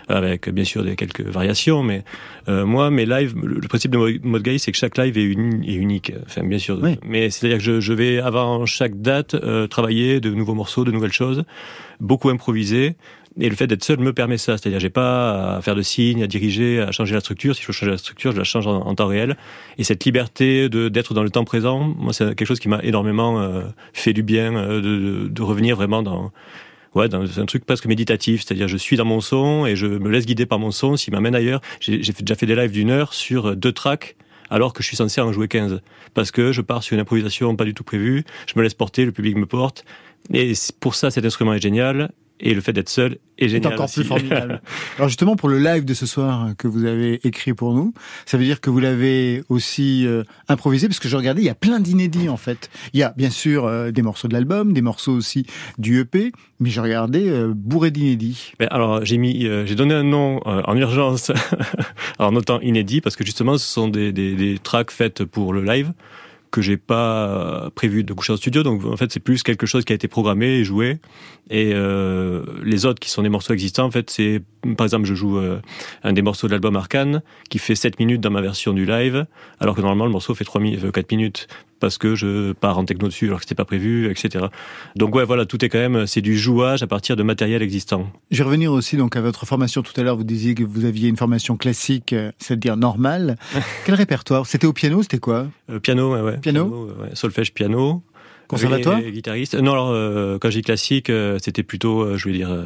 avec 0.09 0.48
bien 0.51 0.64
sûr 0.64 0.85
des 0.85 0.96
quelques 0.96 1.22
variations, 1.22 1.83
mais 1.83 2.05
euh, 2.48 2.66
moi, 2.66 2.90
mes 2.90 3.07
lives, 3.07 3.35
le, 3.42 3.61
principe 3.68 3.90
de 3.92 3.98
Mo- 3.98 4.09
Mode 4.22 4.42
Guy, 4.42 4.59
c'est 4.59 4.72
que 4.72 4.79
chaque 4.79 4.98
live 4.98 5.16
est, 5.16 5.22
uni- 5.25 5.68
est 5.68 5.75
unique, 5.77 6.12
enfin 6.27 6.42
bien 6.44 6.59
sûr, 6.59 6.79
Oui. 6.83 6.98
mais 7.07 7.31
c'est-à-dire 7.31 7.59
que 7.59 7.64
je, 7.64 7.81
je 7.81 7.92
vais 7.92 8.18
avant 8.18 8.66
chaque 8.66 9.01
date 9.01 9.35
euh, 9.35 9.66
travailler 9.66 10.20
de 10.20 10.31
nouveaux 10.31 10.55
morceaux, 10.55 10.85
de 10.85 10.90
nouvelles 10.90 11.12
choses, 11.12 11.44
beaucoup 12.01 12.29
improviser, 12.31 12.96
Et 13.40 13.49
le 13.49 13.57
fait 13.57 13.66
d'être 13.66 13.85
seul 13.85 13.99
me 13.99 14.12
permet 14.12 14.37
ça. 14.37 14.59
C'est-à-dire, 14.59 14.79
j'ai 14.79 14.90
pas 14.90 15.57
à 15.57 15.62
faire 15.62 15.75
de 15.75 15.83
signes, 15.83 16.23
à 16.23 16.27
diriger, 16.27 16.81
à 16.81 16.92
changer 16.92 17.14
la 17.14 17.21
structure. 17.21 17.55
Si 17.55 17.62
je 17.62 17.66
veux 17.66 17.73
changer 17.73 17.92
la 17.92 17.99
structure, 17.99 18.33
je 18.33 18.37
la 18.37 18.45
change 18.45 18.66
en, 18.66 18.95
temps 18.95 19.07
réel. 19.07 19.37
Et 19.79 19.85
cette 19.85 20.05
liberté 20.05 20.68
de 20.68 20.88
d'être 20.88 21.14
dans 21.14 21.23
le 21.23 21.31
temps 21.31 21.45
présent, 21.45 21.81
moi, 21.81 22.12
c'est 22.12 22.35
quelque 22.35 22.47
chose 22.47 22.61
qui 22.61 22.68
m'a 22.68 22.81
énormément 22.83 23.40
euh, 23.40 23.62
fait 23.95 24.12
du 24.12 24.23
bien, 24.23 24.55
euh, 24.55 24.81
de, 24.81 25.29
de, 25.29 25.42
revenir 25.42 25.77
vraiment 25.77 26.03
dans 26.03 26.31
ouais, 26.95 27.09
dans 27.09 27.40
un 27.40 27.47
truc 27.47 27.64
presque 27.64 27.87
méditatif, 27.87 28.42
c'est-à-dire 28.45 28.68
je 28.68 28.77
suis 28.77 28.97
dans 28.97 29.05
mon 29.05 29.21
son 29.21 29.66
et 29.66 29.77
je 29.77 29.87
me 29.87 30.11
laisse 30.11 30.27
guider 30.27 30.47
par 30.47 30.59
mon 30.59 30.71
son 30.71 30.97
s'il 30.97 31.14
m'amène 31.14 31.35
ailleurs. 31.35 31.61
J'ai 31.81 31.99
déjà 31.99 32.35
fait 32.35 32.47
des 32.47 32.55
lives 32.55 32.73
d'une 32.73 32.90
heure 32.90 33.14
sur 33.14 33.57
deux 33.57 33.73
tracks 33.73 34.16
alors 34.51 34.75
que 34.75 34.83
je 34.83 34.88
suis 34.88 34.97
censé 34.97 35.21
en 35.23 35.33
jouer 35.33 35.49
15 35.49 35.81
parce 36.12 36.31
que 36.31 36.53
je 36.53 36.61
pars 36.61 36.83
sur 36.83 36.95
une 36.95 37.01
improvisation 37.01 37.57
pas 37.57 37.64
du 37.64 37.73
tout 37.73 37.85
prévue, 37.85 38.25
je 38.47 38.53
me 38.57 38.62
laisse 38.62 38.75
porter, 38.75 39.07
le 39.07 39.12
public 39.12 39.37
me 39.37 39.47
porte 39.47 39.85
et 40.33 40.53
pour 40.81 40.95
ça 40.95 41.11
cet 41.11 41.25
instrument 41.25 41.55
est 41.55 41.62
génial 41.62 42.11
et 42.43 42.55
le 42.55 42.61
fait 42.61 42.73
d'être 42.73 42.89
seul 42.89 43.13
est 43.39 43.45
C'est 43.45 43.49
génial. 43.49 43.73
encore 43.75 43.87
aussi. 43.87 44.01
plus 44.01 44.05
formidable. 44.05 44.61
Alors 44.99 45.09
justement, 45.09 45.37
pour 45.37 45.49
le 45.49 45.59
live 45.59 45.85
de 45.85 45.95
ce 45.95 46.07
soir 46.07 46.51
que 46.59 46.69
vous 46.69 46.85
avez 46.85 47.21
écrit 47.27 47.55
pour 47.55 47.75
nous, 47.75 47.95
ça 48.27 48.37
veut 48.37 48.45
dire 48.45 48.61
que 48.61 48.69
vous 48.71 48.81
l'avez 48.81 49.43
aussi 49.49 50.07
euh, 50.07 50.23
improvisé, 50.49 50.89
parce 50.89 50.99
que 51.01 51.09
je 51.09 51.17
regardais, 51.17 51.41
il 51.43 51.47
y 51.47 51.51
a 51.51 51.55
plein 51.55 51.81
d'inédits 51.81 52.29
en 52.29 52.37
fait. 52.37 52.71
Il 52.93 53.01
y 53.01 53.03
a 53.03 53.15
bien 53.17 53.31
sûr 53.31 53.65
euh, 53.65 53.91
des 53.91 54.03
morceaux 54.03 54.29
de 54.29 54.35
l'album, 54.35 54.73
des 54.73 54.83
morceaux 54.83 55.13
aussi 55.13 55.47
du 55.79 56.01
EP, 56.01 56.33
mais 56.61 56.71
je 56.71 56.81
regardais 56.81 57.29
euh, 57.29 57.53
bourré 57.55 57.91
d'inédits. 57.91 58.53
Ben, 58.59 58.69
alors 58.71 59.05
j'ai 59.05 59.19
mis, 59.19 59.47
euh, 59.47 59.67
j'ai 59.67 59.75
donné 59.75 59.95
un 59.95 60.05
nom 60.05 60.41
euh, 60.47 60.63
en 60.67 60.77
urgence, 60.77 61.33
en 62.19 62.33
notant 62.33 62.61
inédit 62.61 63.01
parce 63.01 63.17
que 63.17 63.25
justement 63.25 63.59
ce 63.59 63.67
sont 63.67 63.89
des, 63.89 64.13
des, 64.13 64.35
des 64.35 64.59
tracks 64.59 64.91
faites 64.91 65.25
pour 65.25 65.53
le 65.53 65.63
live 65.65 65.93
que 66.53 66.61
j'ai 66.62 66.77
pas 66.77 67.27
euh, 67.27 67.71
prévu 67.71 68.05
de 68.05 68.12
coucher 68.12 68.33
en 68.35 68.37
studio. 68.37 68.62
Donc 68.62 68.85
en 68.85 68.97
fait 68.97 69.11
c'est 69.11 69.19
plus 69.21 69.43
quelque 69.43 69.67
chose 69.67 69.85
qui 69.85 69.93
a 69.93 69.97
été 69.97 70.07
programmé 70.07 70.47
et 70.59 70.65
joué. 70.65 70.99
Et 71.51 71.73
euh, 71.75 72.45
les 72.62 72.87
autres 72.87 73.01
qui 73.01 73.11
sont 73.11 73.23
des 73.23 73.29
morceaux 73.29 73.53
existants, 73.53 73.87
en 73.87 73.91
fait 73.91 74.09
c'est 74.11 74.41
par 74.77 74.85
exemple 74.85 75.07
je 75.07 75.15
joue 75.15 75.38
euh, 75.38 75.59
un 76.05 76.12
des 76.12 76.23
morceaux 76.23 76.47
de 76.47 76.53
l'album 76.53 76.77
Arcane 76.77 77.23
qui 77.51 77.59
fait 77.59 77.75
7 77.75 77.99
minutes 77.99 78.21
dans 78.21 78.31
ma 78.31 78.41
version 78.43 78.73
du 78.73 78.87
live, 78.87 79.27
alors 79.59 79.75
que 79.75 79.81
normalement 79.81 80.05
le 80.07 80.12
morceau 80.12 80.35
fait 80.37 80.45
3 80.45 80.61
mi- 80.61 80.79
euh, 80.85 80.93
4 80.93 81.11
minutes 81.11 81.49
parce 81.83 81.99
que 81.99 82.14
je 82.14 82.53
pars 82.53 82.79
en 82.79 82.85
techno 82.85 83.09
dessus 83.09 83.27
alors 83.27 83.40
que 83.40 83.45
c'était 83.45 83.57
pas 83.57 83.64
prévu, 83.64 84.09
etc. 84.09 84.47
Donc 84.95 85.14
ouais 85.16 85.25
voilà 85.25 85.45
tout 85.47 85.62
est 85.64 85.68
quand 85.68 85.81
même 85.81 86.07
c'est 86.07 86.21
du 86.21 86.38
jouage 86.38 86.83
à 86.83 86.87
partir 86.87 87.16
de 87.16 87.25
matériel 87.25 87.61
existant. 87.61 88.07
Je 88.31 88.38
vais 88.38 88.45
revenir 88.45 88.73
aussi 88.73 88.97
donc 88.97 89.16
à 89.16 89.21
votre 89.21 89.45
formation 89.47 89.83
tout 89.83 89.92
à 89.97 90.05
l'heure. 90.05 90.16
Vous 90.16 90.23
disiez 90.23 90.55
que 90.55 90.62
vous 90.62 90.85
aviez 90.85 91.09
une 91.09 91.16
formation 91.16 91.57
classique, 91.57 92.12
euh, 92.12 92.31
c'est-à-dire 92.38 92.77
normale. 92.77 93.37
Quel 93.85 93.97
répertoire? 93.97 94.47
C'était 94.47 94.68
au 94.68 94.73
piano, 94.73 95.03
c'était 95.03 95.18
quoi? 95.18 95.49
Euh, 95.71 95.81
piano, 95.81 96.14
ouais, 96.14 96.21
ouais. 96.21 96.38
Piano? 96.38 96.88
Euh, 96.90 97.03
ouais, 97.03 97.11
Solfège, 97.14 97.53
piano. 97.53 98.03
Conservatoire? 98.47 99.01
Guitariste. 99.01 99.55
Non, 99.55 99.73
alors, 99.73 99.90
euh, 99.90 100.38
quand 100.38 100.51
j'ai 100.51 100.62
classique, 100.62 101.11
euh, 101.11 101.38
c'était 101.42 101.62
plutôt, 101.64 102.03
euh, 102.03 102.16
je 102.16 102.29
veux 102.29 102.35
dire, 102.35 102.51
euh, 102.53 102.64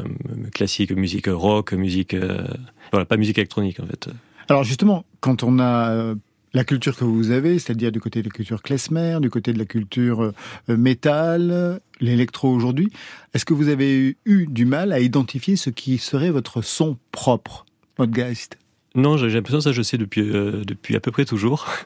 classique, 0.52 0.90
musique 0.90 1.28
rock, 1.28 1.72
musique. 1.72 2.12
euh, 2.12 2.44
voilà, 2.92 3.06
pas 3.06 3.16
musique 3.16 3.38
électronique, 3.38 3.80
en 3.80 3.86
fait. 3.86 4.08
Alors 4.48 4.62
justement, 4.62 5.04
quand 5.20 5.42
on 5.42 5.58
a 5.58 5.90
euh, 5.90 6.14
la 6.56 6.64
culture 6.64 6.96
que 6.96 7.04
vous 7.04 7.32
avez, 7.32 7.58
c'est-à-dire 7.58 7.92
du 7.92 8.00
côté 8.00 8.22
de 8.22 8.28
la 8.28 8.30
culture 8.30 8.62
klezmer, 8.62 9.18
du 9.20 9.28
côté 9.28 9.52
de 9.52 9.58
la 9.58 9.66
culture 9.66 10.22
euh, 10.22 10.76
métal, 10.76 11.50
euh, 11.50 11.78
l'électro 12.00 12.48
aujourd'hui, 12.48 12.90
est-ce 13.34 13.44
que 13.44 13.52
vous 13.52 13.68
avez 13.68 14.16
eu, 14.24 14.46
du 14.46 14.64
mal 14.64 14.92
à 14.92 15.00
identifier 15.00 15.56
ce 15.56 15.68
qui 15.68 15.98
serait 15.98 16.30
votre 16.30 16.62
son 16.62 16.96
propre, 17.12 17.66
Modgeist 17.98 18.56
Non, 18.94 19.18
j'ai 19.18 19.28
l'impression 19.28 19.58
que 19.58 19.64
ça, 19.64 19.72
je 19.72 19.82
sais 19.82 19.98
depuis, 19.98 20.22
euh, 20.22 20.62
depuis 20.66 20.96
à 20.96 21.00
peu 21.00 21.12
près 21.12 21.26
toujours. 21.26 21.68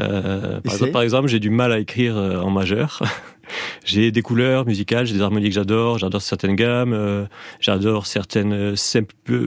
Euh, 0.00 0.58
par, 0.62 0.72
exemple, 0.72 0.90
par 0.90 1.02
exemple, 1.02 1.28
j'ai 1.28 1.38
du 1.38 1.50
mal 1.50 1.70
à 1.70 1.78
écrire 1.78 2.16
en 2.16 2.50
majeur. 2.50 3.02
j'ai 3.84 4.10
des 4.10 4.22
couleurs 4.22 4.64
musicales, 4.66 5.06
j'ai 5.06 5.14
des 5.14 5.20
harmonies 5.20 5.50
que 5.50 5.54
j'adore, 5.54 5.98
j'adore 5.98 6.22
certaines 6.22 6.56
gammes, 6.56 6.94
euh, 6.94 7.26
j'adore 7.60 8.06
certaines 8.06 8.74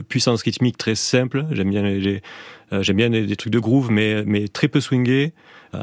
puissances 0.08 0.42
rythmiques 0.42 0.78
très 0.78 0.94
simples. 0.94 1.44
J'aime 1.50 1.70
bien 1.70 1.82
les, 1.82 1.98
les- 2.00 2.22
j'aime 2.80 2.96
bien 2.96 3.10
des, 3.10 3.36
trucs 3.36 3.52
de 3.52 3.58
groove, 3.58 3.90
mais, 3.90 4.22
mais 4.26 4.48
très 4.48 4.68
peu 4.68 4.80
swingés. 4.80 5.32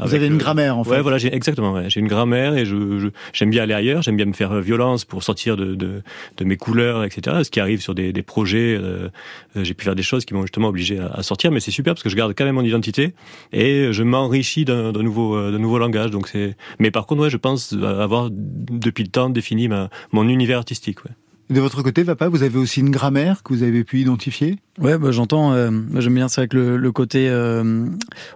Vous 0.05 0.15
avez 0.15 0.25
une 0.25 0.37
grammaire 0.37 0.75
en 0.79 0.83
fait. 0.83 0.89
Ouais, 0.91 1.01
voilà, 1.01 1.19
j'ai 1.19 1.31
exactement. 1.35 1.71
Ouais. 1.73 1.87
J'ai 1.87 1.99
une 1.99 2.07
grammaire 2.07 2.57
et 2.57 2.65
je, 2.65 2.97
je- 2.97 3.09
j'aime 3.31 3.51
bien 3.51 3.61
aller 3.61 3.75
ailleurs. 3.75 4.01
J'aime 4.01 4.15
bien 4.17 4.25
me 4.25 4.33
faire 4.33 4.51
euh, 4.51 4.59
violence 4.59 5.05
pour 5.05 5.21
sortir 5.21 5.55
de, 5.55 5.75
de, 5.75 6.01
de 6.37 6.45
mes 6.45 6.57
couleurs, 6.57 7.03
etc. 7.03 7.41
Ce 7.43 7.51
qui 7.51 7.59
arrive 7.59 7.79
sur 7.79 7.93
des, 7.93 8.11
des 8.11 8.23
projets, 8.23 8.75
euh, 8.75 9.09
euh, 9.55 9.63
j'ai 9.63 9.75
pu 9.75 9.85
faire 9.85 9.93
des 9.93 10.01
choses 10.01 10.25
qui 10.25 10.33
m'ont 10.33 10.41
justement 10.41 10.69
obligé 10.69 10.97
à, 10.97 11.07
à 11.07 11.21
sortir, 11.21 11.51
mais 11.51 11.59
c'est 11.59 11.69
super 11.69 11.93
parce 11.93 12.01
que 12.01 12.09
je 12.09 12.15
garde 12.15 12.33
quand 12.35 12.45
même 12.45 12.55
mon 12.55 12.63
identité 12.63 13.13
et 13.51 13.89
je 13.91 14.01
m'enrichis 14.01 14.65
d'un, 14.65 14.93
d'un 14.93 15.03
nouveau, 15.03 15.35
euh, 15.37 15.51
d'un 15.51 15.59
nouveau 15.59 15.77
langage. 15.77 16.09
Donc 16.09 16.27
c'est. 16.27 16.55
Mais 16.79 16.89
par 16.89 17.05
contre, 17.05 17.21
ouais, 17.21 17.29
je 17.29 17.37
pense 17.37 17.73
avoir 17.73 18.29
depuis 18.31 19.03
le 19.03 19.09
temps 19.11 19.29
défini 19.29 19.67
ma, 19.67 19.89
mon 20.11 20.27
univers 20.27 20.57
artistique. 20.57 21.05
Ouais. 21.05 21.11
De 21.49 21.59
votre 21.59 21.83
côté, 21.83 22.03
Papa, 22.05 22.29
vous 22.29 22.41
avez 22.41 22.57
aussi 22.57 22.79
une 22.79 22.89
grammaire 22.89 23.43
que 23.43 23.53
vous 23.53 23.63
avez 23.63 23.83
pu 23.83 23.99
identifier? 23.99 24.57
Ouais, 24.79 24.97
bah, 24.97 25.11
j'entends. 25.11 25.53
euh, 25.53 25.69
J'aime 25.99 26.15
bien 26.15 26.27
ça 26.29 26.41
avec 26.41 26.53
le, 26.53 26.91
côté 26.91 27.27
euh, 27.29 27.85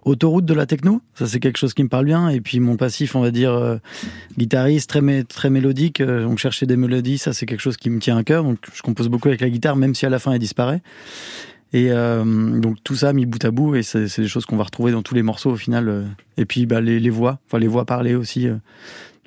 autoroute 0.03 0.45
de 0.45 0.53
la 0.53 0.65
techno. 0.65 1.01
Ça, 1.15 1.25
c'est 1.25 1.39
quelque 1.39 1.57
chose 1.57 1.73
qui 1.73 1.83
me 1.83 1.89
parle 1.89 2.05
bien. 2.05 2.29
Et 2.29 2.41
puis 2.41 2.59
mon 2.59 2.75
passif, 2.75 3.15
on 3.15 3.21
va 3.21 3.31
dire 3.31 3.53
euh, 3.53 3.77
guitariste, 4.37 4.89
très 4.89 5.23
très 5.23 5.49
mélodique. 5.49 6.01
euh, 6.01 6.25
donc 6.25 6.37
chercher 6.37 6.65
des 6.65 6.75
mélodies, 6.77 7.17
ça, 7.17 7.33
c'est 7.33 7.45
quelque 7.45 7.61
chose 7.61 7.77
qui 7.77 7.89
me 7.89 7.99
tient 7.99 8.17
à 8.17 8.23
cœur. 8.23 8.43
Donc 8.43 8.59
je 8.73 8.81
compose 8.81 9.07
beaucoup 9.07 9.29
avec 9.29 9.41
la 9.41 9.49
guitare, 9.49 9.77
même 9.77 9.95
si 9.95 10.05
à 10.05 10.09
la 10.09 10.19
fin 10.19 10.33
elle 10.33 10.39
disparaît. 10.39 10.81
Et 11.73 11.89
donc 11.89 12.77
tout 12.85 12.95
ça 12.95 13.11
mis 13.11 13.25
bout 13.25 13.43
à 13.43 13.51
bout, 13.51 13.75
et 13.75 13.83
c'est 13.83 14.07
c'est 14.07 14.21
des 14.21 14.29
choses 14.29 14.45
qu'on 14.45 14.55
va 14.55 14.63
retrouver 14.63 14.93
dans 14.93 15.01
tous 15.01 15.15
les 15.15 15.21
morceaux 15.21 15.51
au 15.51 15.57
final. 15.57 16.05
Et 16.37 16.45
puis 16.45 16.65
bah, 16.65 16.79
les, 16.79 16.97
les 16.97 17.09
voix, 17.09 17.39
enfin 17.45 17.59
les 17.59 17.67
voix 17.67 17.83
parlées 17.85 18.15
aussi. 18.15 18.47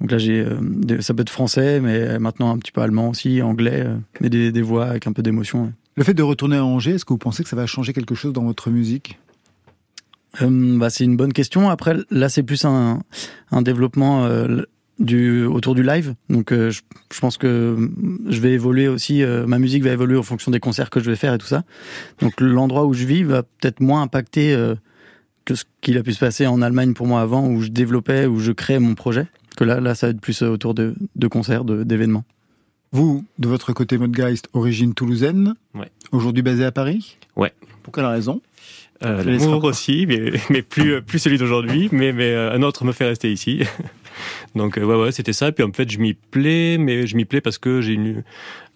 Euh. 0.01 0.05
Donc 0.05 0.11
là, 0.13 0.19
j'ai, 0.19 0.41
euh, 0.41 1.01
ça 1.01 1.15
peut 1.15 1.23
être 1.23 1.31
français, 1.31 1.81
mais 1.81 2.19
maintenant 2.19 2.51
un 2.51 2.59
petit 2.59 2.73
peu 2.73 2.81
allemand 2.81 3.11
aussi, 3.11 3.43
anglais, 3.43 3.85
euh, 3.87 3.97
mais 4.21 4.31
des, 4.31 4.53
des 4.53 4.63
voix 4.63 4.87
avec 4.87 5.07
un 5.07 5.13
peu 5.13 5.23
d'émotion. 5.23 5.65
ouais. 5.65 5.71
Le 5.97 6.05
fait 6.05 6.15
de 6.15 6.23
retourner 6.23 6.57
à 6.57 6.65
Angers, 6.65 6.93
est-ce 6.93 7.05
que 7.05 7.13
vous 7.13 7.19
pensez 7.19 7.43
que 7.43 7.49
ça 7.49 7.57
va 7.57 7.67
changer 7.67 7.93
quelque 7.93 8.15
chose 8.15 8.33
dans 8.33 8.45
votre 8.45 8.71
musique? 8.71 9.19
Euh, 10.41 10.79
bah, 10.79 10.89
c'est 10.89 11.05
une 11.05 11.17
bonne 11.17 11.33
question. 11.33 11.69
Après, 11.69 11.97
là, 12.11 12.29
c'est 12.29 12.45
plus 12.45 12.65
un, 12.65 13.03
un 13.51 13.63
développement 13.63 14.25
euh, 14.25 14.63
du, 15.01 15.45
autour 15.45 15.75
du 15.75 15.83
live. 15.83 16.15
Donc, 16.29 16.53
euh, 16.53 16.71
je, 16.71 16.83
je 17.13 17.21
pense 17.21 17.37
que 17.37 17.91
je 18.29 18.41
vais 18.41 18.53
évoluer 18.53 18.87
aussi. 18.87 19.23
euh, 19.23 19.47
ma 19.47 19.59
musique 19.59 19.83
va 19.83 19.91
évoluer 19.91 20.17
en 20.17 20.23
fonction 20.23 20.53
des 20.53 20.61
concerts 20.61 20.89
que 20.89 21.01
je 21.01 21.11
vais 21.11 21.17
faire 21.17 21.35
et 21.35 21.39
tout 21.39 21.49
ça. 21.49 21.65
Donc, 22.21 22.41
l'endroit 22.41 22.87
où 22.87 22.95
je 22.95 23.05
vis 23.05 23.25
va 23.25 23.43
peut-être 23.43 23.81
moins 23.81 24.03
impacter 24.03 24.55
euh, 24.55 24.77
que 25.45 25.57
ce 25.57 25.65
qu'il 25.81 25.99
a 25.99 26.03
pu 26.03 26.13
se 26.13 26.21
passer 26.21 26.47
en 26.47 26.63
Allemagne 26.63 26.95
pour 26.95 27.09
moi 27.09 27.21
avant, 27.21 27.49
où 27.49 27.61
je 27.61 27.69
développais, 27.69 28.27
où 28.27 28.39
je 28.39 28.53
créais 28.53 28.79
mon 28.79 28.95
projet. 28.95 29.27
Que 29.61 29.65
là, 29.65 29.79
là, 29.79 29.95
ça 29.95 30.07
va 30.07 30.13
être 30.13 30.21
plus 30.23 30.43
euh, 30.43 30.49
autour 30.49 30.73
de, 30.75 30.95
de 31.17 31.27
concerts, 31.29 31.65
de- 31.65 31.85
d'événements. 31.85 32.25
Vous, 32.93 33.25
de 33.39 33.47
votre 33.47 33.73
côté, 33.75 33.99
Modgeist, 33.99 34.49
origine 34.55 34.95
toulousaine, 34.95 35.55
Ouais. 35.75 35.91
aujourd'hui 36.13 36.43
basé 36.43 36.65
à 36.65 36.73
Paris 36.73 37.19
Ouais. 37.37 37.53
Pour 37.83 37.93
quelle 37.93 38.07
raison? 38.07 38.41
Euh, 39.05 39.23
L'amour 39.23 39.65
aussi, 39.65 40.07
mais, 40.07 40.33
mais 40.51 40.63
plus, 40.63 41.01
plus 41.03 41.19
celui 41.19 41.37
d'aujourd'hui, 41.39 41.89
mais, 41.93 42.13
mais 42.15 42.31
euh, 42.33 42.53
un 42.55 42.63
autre 42.63 42.85
me 42.87 42.93
fait 42.93 43.05
rester 43.07 43.31
ici. 43.31 43.61
Donc 44.55 44.77
euh, 44.79 44.83
ouais, 44.85 44.97
ouais, 44.97 45.13
c'était 45.13 45.33
ça. 45.35 45.53
Puis 45.53 45.63
en 45.63 45.73
fait, 45.73 45.91
je 45.91 45.99
m'y 45.99 46.15
plais, 46.15 46.77
mais 46.79 47.07
je 47.07 47.15
m'y 47.17 47.25
plais 47.27 47.41
parce 47.43 47.59
que 47.59 47.81
j'ai 47.83 47.93
une, 47.93 48.23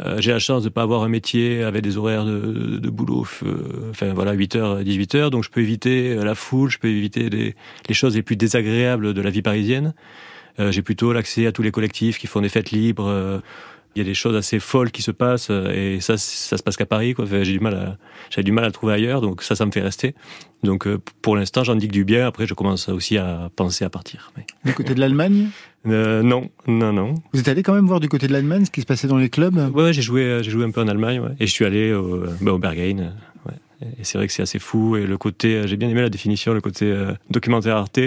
euh, 0.04 0.20
j'ai 0.20 0.32
la 0.32 0.38
chance 0.38 0.62
de 0.64 0.68
pas 0.68 0.82
avoir 0.82 1.02
un 1.02 1.08
métier 1.08 1.62
avec 1.62 1.82
des 1.82 1.96
horaires 1.96 2.24
de, 2.26 2.76
de 2.78 2.90
boulot, 2.90 3.26
euh, 3.42 3.88
enfin 3.90 4.12
voilà, 4.14 4.34
8h, 4.36 4.82
18h, 4.84 5.30
donc 5.30 5.44
je 5.44 5.50
peux 5.50 5.60
éviter 5.62 6.14
la 6.14 6.34
foule, 6.34 6.70
je 6.70 6.78
peux 6.78 6.88
éviter 6.88 7.28
les, 7.30 7.54
les 7.88 7.94
choses 7.94 8.14
les 8.16 8.22
plus 8.22 8.36
désagréables 8.36 9.12
de 9.14 9.20
la 9.22 9.30
vie 9.30 9.42
parisienne. 9.42 9.92
Euh, 10.58 10.70
j'ai 10.70 10.82
plutôt 10.82 11.12
l'accès 11.12 11.46
à 11.46 11.52
tous 11.52 11.62
les 11.62 11.70
collectifs 11.70 12.18
qui 12.18 12.26
font 12.26 12.40
des 12.40 12.48
fêtes 12.48 12.70
libres. 12.70 13.06
euh, 13.06 13.40
il 13.96 14.00
y 14.00 14.02
a 14.02 14.04
des 14.04 14.14
choses 14.14 14.34
assez 14.34 14.58
folles 14.58 14.90
qui 14.90 15.02
se 15.02 15.12
passent 15.12 15.50
euh, 15.50 15.70
et 15.70 16.00
ça, 16.00 16.16
ça 16.16 16.56
se 16.56 16.62
passe 16.64 16.76
qu'à 16.76 16.84
Paris. 16.84 17.14
Quoi. 17.14 17.26
J'ai 17.26 17.52
du 17.52 17.60
mal 17.60 17.74
à, 17.74 17.96
j'avais 18.28 18.42
du 18.42 18.50
mal 18.50 18.64
à 18.64 18.66
le 18.66 18.72
trouver 18.72 18.92
ailleurs, 18.92 19.20
donc 19.20 19.42
ça, 19.44 19.54
ça 19.54 19.64
me 19.66 19.70
fait 19.70 19.82
rester. 19.82 20.16
Donc 20.64 20.88
pour 21.22 21.36
l'instant, 21.36 21.62
j'en 21.62 21.76
dis 21.76 21.86
que 21.86 21.92
du 21.92 22.04
bien. 22.04 22.26
Après, 22.26 22.46
je 22.48 22.54
commence 22.54 22.88
aussi 22.88 23.18
à 23.18 23.50
penser 23.54 23.84
à 23.84 23.90
partir. 23.90 24.32
Mais... 24.36 24.46
Du 24.64 24.74
côté 24.74 24.94
de 24.94 25.00
l'Allemagne? 25.00 25.48
Euh, 25.86 26.22
non, 26.22 26.50
non, 26.66 26.92
non. 26.92 27.14
Vous 27.32 27.38
êtes 27.38 27.46
allé 27.46 27.62
quand 27.62 27.74
même 27.74 27.86
voir 27.86 28.00
du 28.00 28.08
côté 28.08 28.26
de 28.26 28.32
l'Allemagne 28.32 28.64
ce 28.64 28.70
qui 28.72 28.80
se 28.80 28.86
passait 28.86 29.06
dans 29.06 29.18
les 29.18 29.28
clubs? 29.30 29.56
Ouais, 29.72 29.92
j'ai 29.92 30.02
joué, 30.02 30.40
j'ai 30.42 30.50
joué 30.50 30.64
un 30.64 30.72
peu 30.72 30.80
en 30.80 30.88
Allemagne, 30.88 31.20
ouais. 31.20 31.36
et 31.38 31.46
je 31.46 31.52
suis 31.52 31.64
allé 31.64 31.92
au, 31.92 32.24
au 32.24 32.58
Berghain. 32.58 33.12
Ouais. 33.46 33.54
Et 34.00 34.02
c'est 34.02 34.18
vrai 34.18 34.26
que 34.26 34.32
c'est 34.32 34.42
assez 34.42 34.58
fou. 34.58 34.96
Et 34.96 35.06
le 35.06 35.18
côté, 35.18 35.68
j'ai 35.68 35.76
bien 35.76 35.88
aimé 35.88 36.00
la 36.00 36.10
définition, 36.10 36.52
le 36.52 36.60
côté 36.60 36.86
euh, 36.86 37.12
documentaire 37.30 37.76
Arte. 37.76 38.00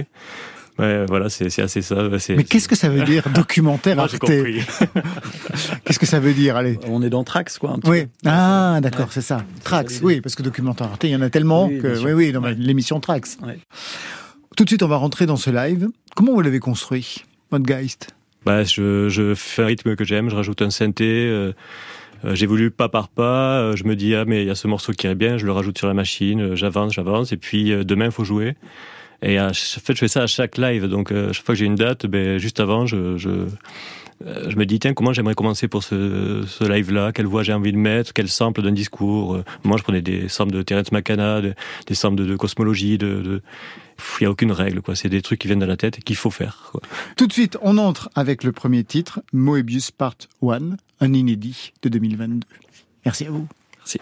Ouais, 0.79 1.05
voilà, 1.07 1.29
c'est 1.29 1.59
assez 1.61 1.81
ça. 1.81 2.07
Mais 2.29 2.43
qu'est-ce 2.43 2.67
que 2.67 2.75
ça 2.75 2.89
veut 2.89 3.03
dire, 3.03 3.27
documentaire 3.33 3.95
Moi, 3.95 4.03
Arte. 4.05 4.25
Qu'est-ce 5.83 5.99
que 5.99 6.05
ça 6.05 6.19
veut 6.19 6.33
dire 6.33 6.55
Allez. 6.55 6.79
On 6.87 7.01
est 7.01 7.09
dans 7.09 7.23
Trax, 7.23 7.57
quoi. 7.57 7.71
un 7.71 7.79
petit 7.79 7.89
Oui. 7.89 8.03
peu. 8.05 8.09
Ah, 8.29 8.79
d'accord, 8.81 9.07
c'est 9.11 9.21
ça. 9.21 9.43
Trax, 9.63 10.01
oui, 10.03 10.21
parce 10.21 10.35
que 10.35 10.43
documentaire 10.43 10.87
Arte, 10.87 11.03
il 11.05 11.09
y 11.11 11.15
en 11.15 11.21
a 11.21 11.29
tellement 11.29 11.67
Oui, 11.67 11.79
que. 11.79 11.97
Oui, 12.03 12.11
oui, 12.13 12.31
dans 12.31 12.41
l'émission 12.45 12.99
Trax. 12.99 13.37
Ouais. 13.45 13.57
Tout 14.55 14.63
de 14.63 14.69
suite, 14.69 14.83
on 14.83 14.87
va 14.87 14.97
rentrer 14.97 15.25
dans 15.25 15.35
ce 15.35 15.49
live. 15.49 15.87
Comment 16.15 16.33
vous 16.33 16.41
l'avez 16.41 16.59
construit, 16.59 17.23
Modgeist 17.51 18.09
Bah, 18.45 18.63
je, 18.63 19.07
je 19.09 19.33
fais 19.35 19.63
un 19.63 19.67
rythme 19.67 19.95
que 19.95 20.03
j'aime, 20.03 20.29
je 20.29 20.35
rajoute 20.35 20.61
un 20.61 20.69
synthé. 20.69 21.05
Euh, 21.27 21.53
euh, 22.25 22.33
J'évolue 22.35 22.71
pas 22.71 22.89
par 22.89 23.09
pas. 23.09 23.59
euh, 23.59 23.75
je 23.75 23.83
me 23.83 23.95
dis 23.95 24.15
ah 24.15 24.25
mais 24.25 24.41
il 24.41 24.47
y 24.47 24.49
a 24.49 24.55
ce 24.55 24.67
morceau 24.67 24.91
qui 24.93 25.05
irait 25.05 25.13
bien, 25.15 25.37
je 25.37 25.45
le 25.45 25.51
rajoute 25.51 25.77
sur 25.77 25.87
la 25.87 25.93
machine. 25.93 26.41
euh, 26.41 26.55
j'avance, 26.55 26.93
j'avance, 26.93 27.31
et 27.31 27.37
puis 27.37 27.71
euh, 27.71 27.83
demain 27.83 28.05
il 28.05 28.11
faut 28.11 28.23
jouer. 28.23 28.55
Et 29.21 29.38
à 29.38 29.47
en 29.47 29.53
fait 29.53 29.93
je 29.93 29.99
fais 29.99 30.08
ça 30.08 30.23
à 30.23 30.27
chaque 30.27 30.58
live. 30.58 30.86
Donc 30.86 31.12
euh, 31.12 31.34
chaque 31.34 31.45
fois 31.45 31.56
que 31.56 31.60
j'ai 31.60 31.65
une 31.65 31.75
date, 31.75 32.06
ben 32.06 32.38
juste 32.38 32.60
avant 32.60 32.86
je 32.86 33.17
je, 33.17 33.30
euh, 34.25 34.49
je 34.49 34.56
me 34.56 34.65
dis, 34.65 34.80
tiens, 34.80 34.93
comment 34.95 35.13
j'aimerais 35.13 35.36
commencer 35.36 35.67
pour 35.67 35.84
ce, 35.84 36.43
ce 36.47 36.63
live-là? 36.63 37.12
Quelle 37.12 37.27
voix 37.27 37.43
j'ai 37.43 37.53
envie 37.53 37.71
de 37.71 37.77
mettre? 37.77 38.13
Quel 38.13 38.27
sample 38.27 38.63
d'un 38.63 38.71
discours? 38.71 39.36
Euh, 39.36 39.43
Moi, 39.63 39.77
je 39.77 39.84
prenais 39.84 40.01
des 40.01 40.27
samples 40.27 40.53
de 40.53 40.63
Terence 40.63 40.91
McKenna, 40.91 41.39
de- 41.41 41.53
des 41.86 41.93
samples 41.93 42.15
de, 42.15 42.25
de 42.25 42.36
cosmologie, 42.36 42.97
de... 42.97 43.43
Il 44.19 44.23
n'y 44.23 44.25
a 44.27 44.32
aucune 44.32 44.51
règle, 44.51 44.82
quoi. 44.82 44.95
C'est 44.95 45.10
des 45.10 45.21
trucs 45.21 45.38
qui 45.39 45.47
viennent 45.47 45.60
de 45.60 45.65
la 45.67 45.77
tête 45.77 45.99
et 45.99 46.01
qu'il 46.01 46.15
faut 46.15 46.32
faire. 46.32 46.69
Quoi. 46.71 46.82
Tout 47.15 47.27
de 47.27 47.34
suite, 47.34 47.58
on 47.62 47.77
entre 47.77 48.10
avec 48.15 48.43
le 48.43 48.51
premier 48.51 48.84
titre, 48.84 49.21
Moebius 49.34 49.91
Part 49.91 50.15
1, 50.41 50.60
un 50.99 51.13
inédit 51.13 51.73
de 51.84 51.89
2022. 51.89 52.39
Merci 53.06 53.25
à 53.27 53.30
vous. 53.30 53.47
Merci. 53.77 53.99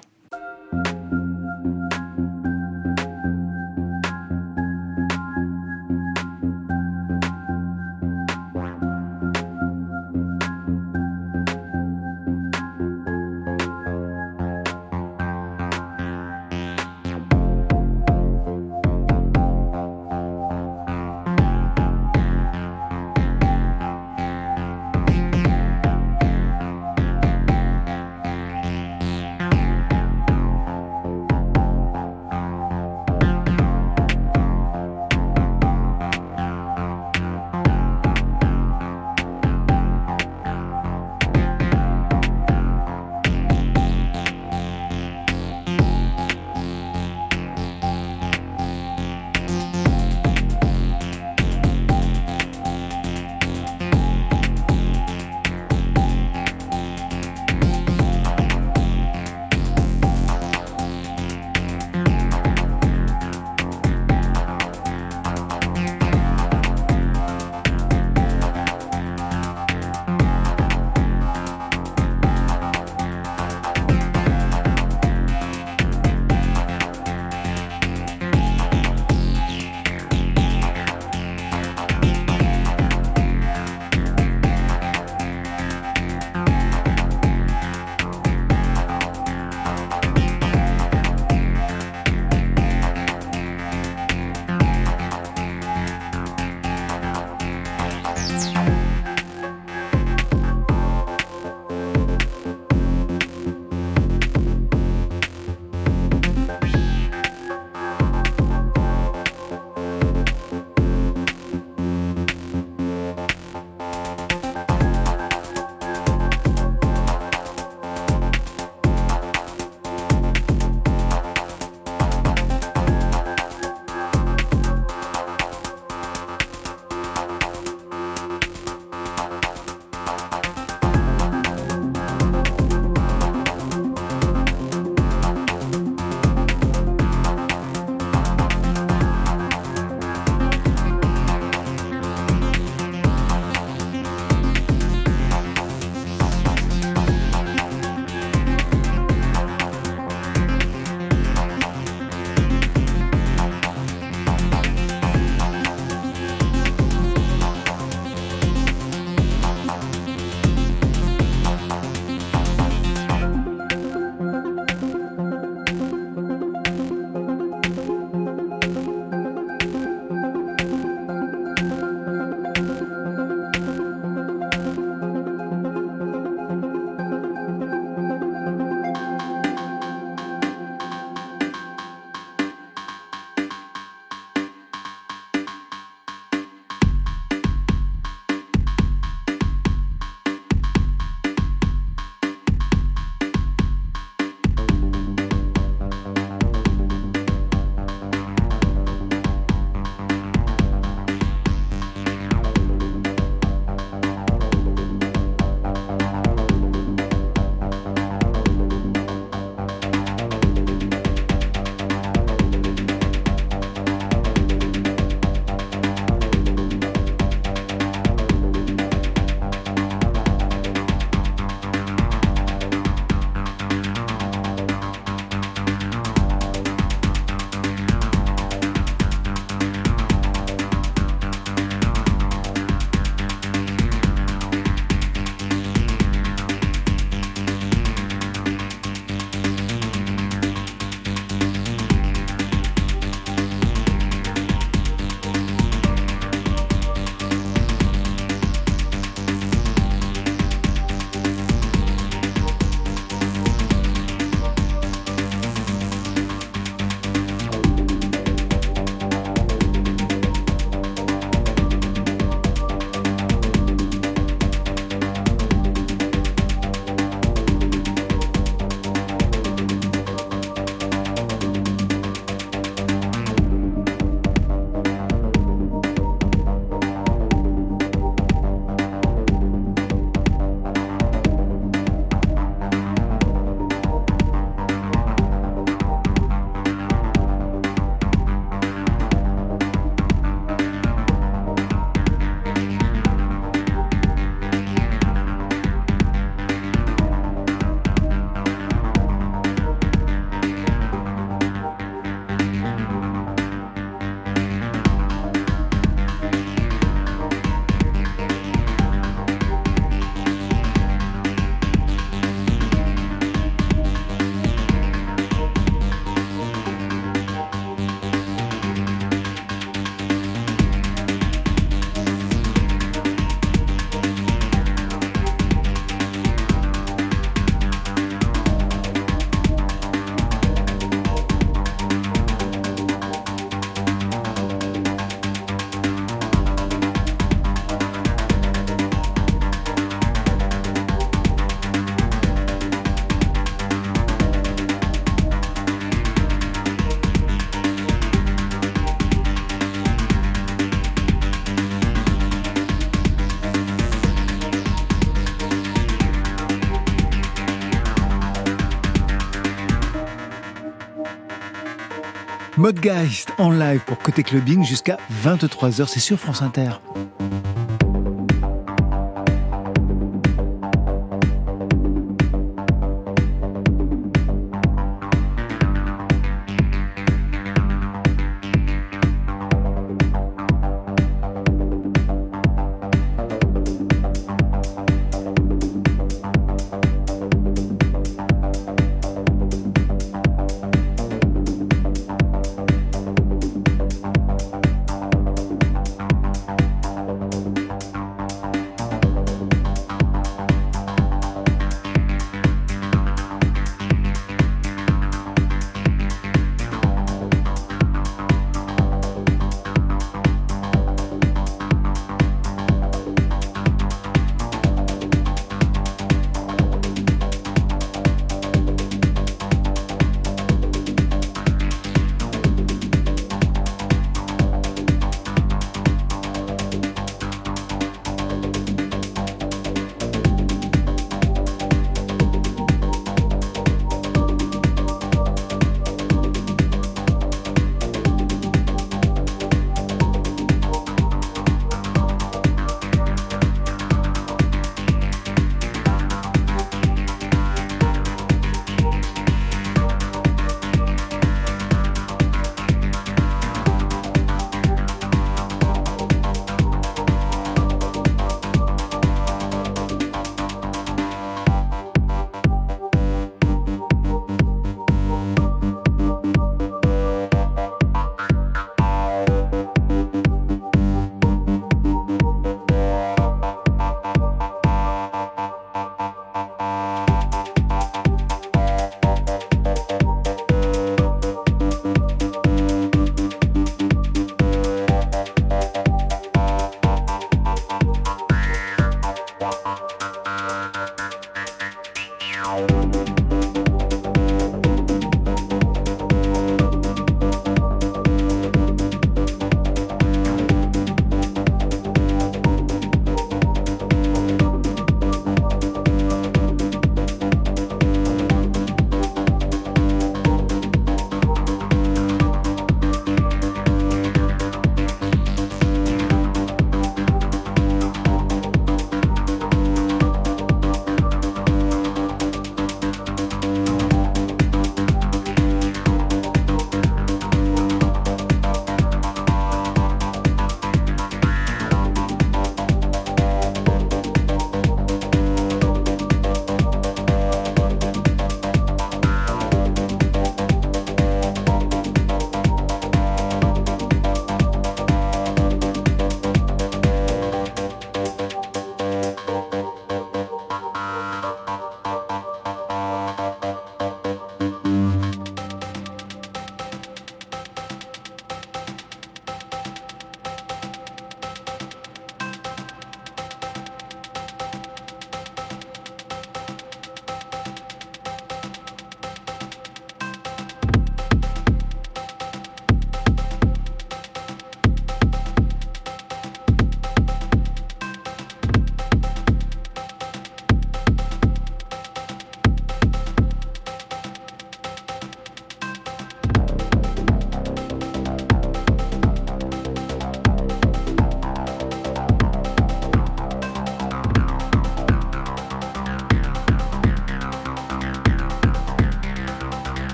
Modgeist 362.65 363.31
en 363.37 363.51
live 363.51 363.81
pour 363.85 363.99
Côté 363.99 364.23
Clubbing 364.23 364.65
jusqu'à 364.65 364.97
23h, 365.23 365.85
c'est 365.85 365.99
sur 365.99 366.17
France 366.17 366.41
Inter. 366.41 366.71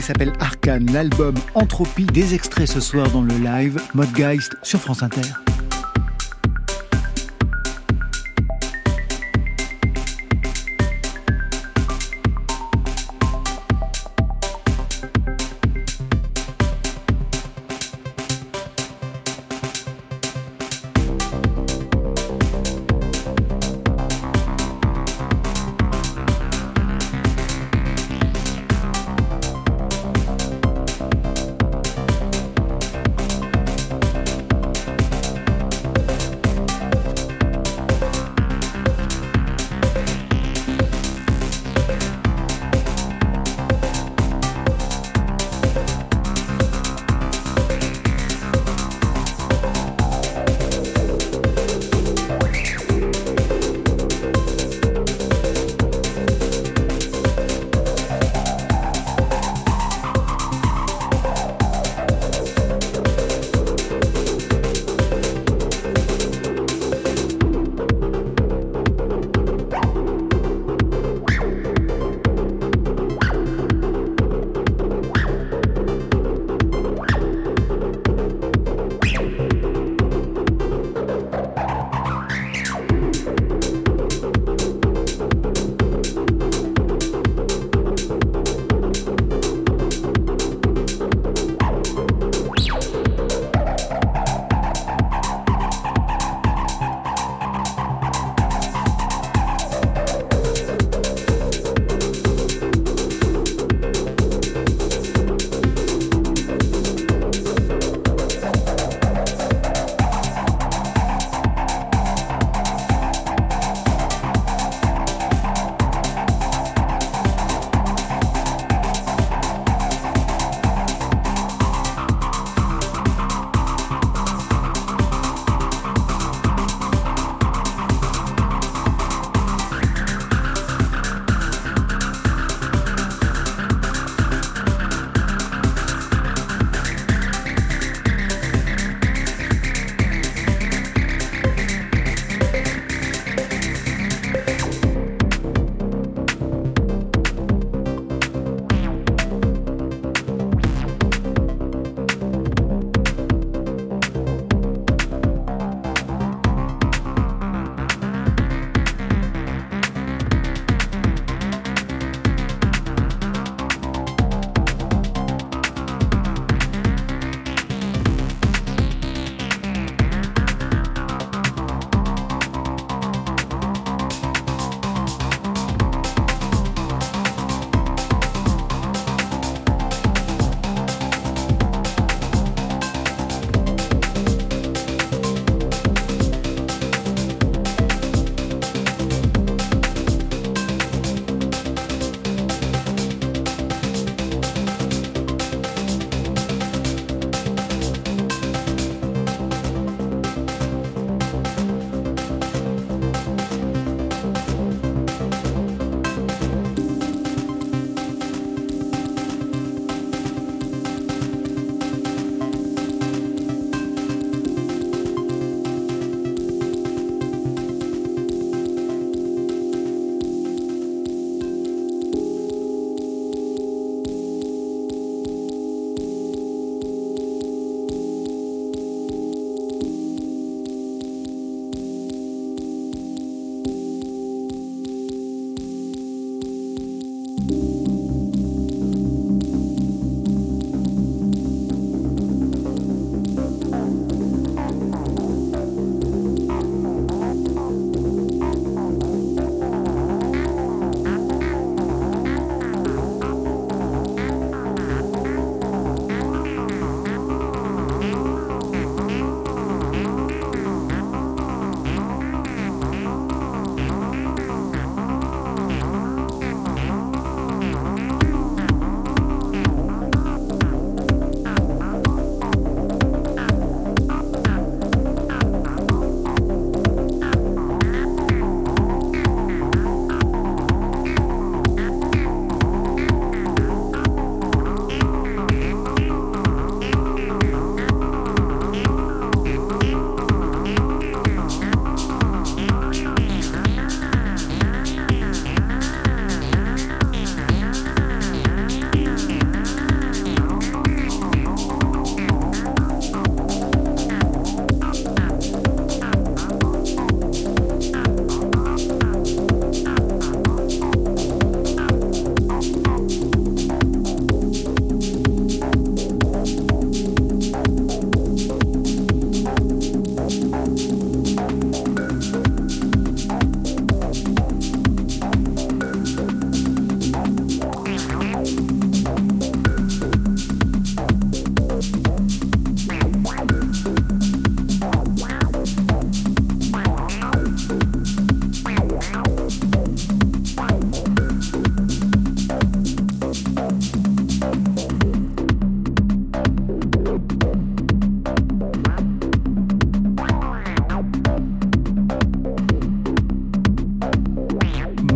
EP 0.00 0.06
s'appelle 0.06 0.32
Arcane, 0.40 0.90
l'album 0.92 1.34
Entropie, 1.54 2.06
des 2.06 2.34
extraits 2.34 2.68
ce 2.68 2.80
soir 2.80 3.10
dans 3.10 3.22
le 3.22 3.34
live 3.36 3.80
Modgeist 3.94 4.56
sur 4.62 4.80
France 4.80 5.02
Inter. 5.02 5.39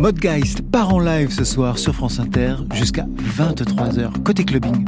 Modgeist 0.05 0.61
part 0.61 0.93
en 0.93 0.99
live 0.99 1.31
ce 1.31 1.43
soir 1.43 1.79
sur 1.79 1.95
France 1.95 2.19
Inter 2.19 2.57
jusqu'à 2.75 3.07
23h 3.39 4.21
côté 4.21 4.45
clubbing. 4.45 4.85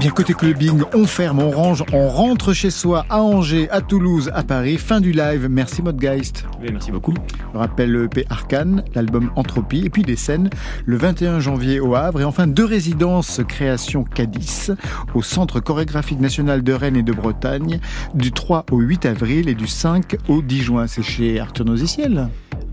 Bien, 0.00 0.10
côté 0.10 0.32
clubbing, 0.32 0.80
on 0.94 1.04
ferme, 1.04 1.40
on 1.40 1.50
range, 1.50 1.84
on 1.92 2.08
rentre 2.08 2.54
chez 2.54 2.70
soi 2.70 3.04
à 3.10 3.20
Angers, 3.20 3.68
à 3.70 3.82
Toulouse, 3.82 4.30
à 4.34 4.42
Paris. 4.42 4.78
Fin 4.78 4.98
du 4.98 5.12
live. 5.12 5.46
Merci 5.50 5.82
Modgeist. 5.82 6.46
Oui, 6.62 6.68
merci 6.72 6.90
beaucoup. 6.90 7.12
Je 7.52 7.58
rappelle 7.58 7.92
le 7.92 8.04
EP 8.04 8.24
Arcane, 8.30 8.82
l'album 8.94 9.30
Entropie, 9.36 9.82
et 9.84 9.90
puis 9.90 10.02
des 10.02 10.16
scènes 10.16 10.48
le 10.86 10.96
21 10.96 11.40
janvier 11.40 11.80
au 11.80 11.94
Havre, 11.94 12.22
et 12.22 12.24
enfin 12.24 12.46
deux 12.46 12.64
résidences 12.64 13.42
création 13.46 14.04
Cadiz 14.04 14.74
au 15.14 15.20
Centre 15.20 15.60
chorégraphique 15.60 16.20
national 16.20 16.62
de 16.62 16.72
Rennes 16.72 16.96
et 16.96 17.02
de 17.02 17.12
Bretagne 17.12 17.78
du 18.14 18.32
3 18.32 18.64
au 18.70 18.78
8 18.78 19.04
avril 19.04 19.50
et 19.50 19.54
du 19.54 19.66
5 19.66 20.16
au 20.28 20.40
10 20.40 20.62
juin. 20.62 20.86
C'est 20.86 21.02
chez 21.02 21.38
Arthur 21.38 21.66
Nosiciel. 21.66 22.28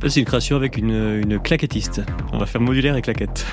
C'est 0.08 0.22
une 0.22 0.26
création 0.26 0.56
avec 0.56 0.78
une, 0.78 1.20
une 1.22 1.40
claquettiste. 1.40 2.02
On 2.32 2.38
va 2.38 2.46
faire 2.46 2.62
modulaire 2.62 2.96
et 2.96 3.02
claquette. 3.02 3.46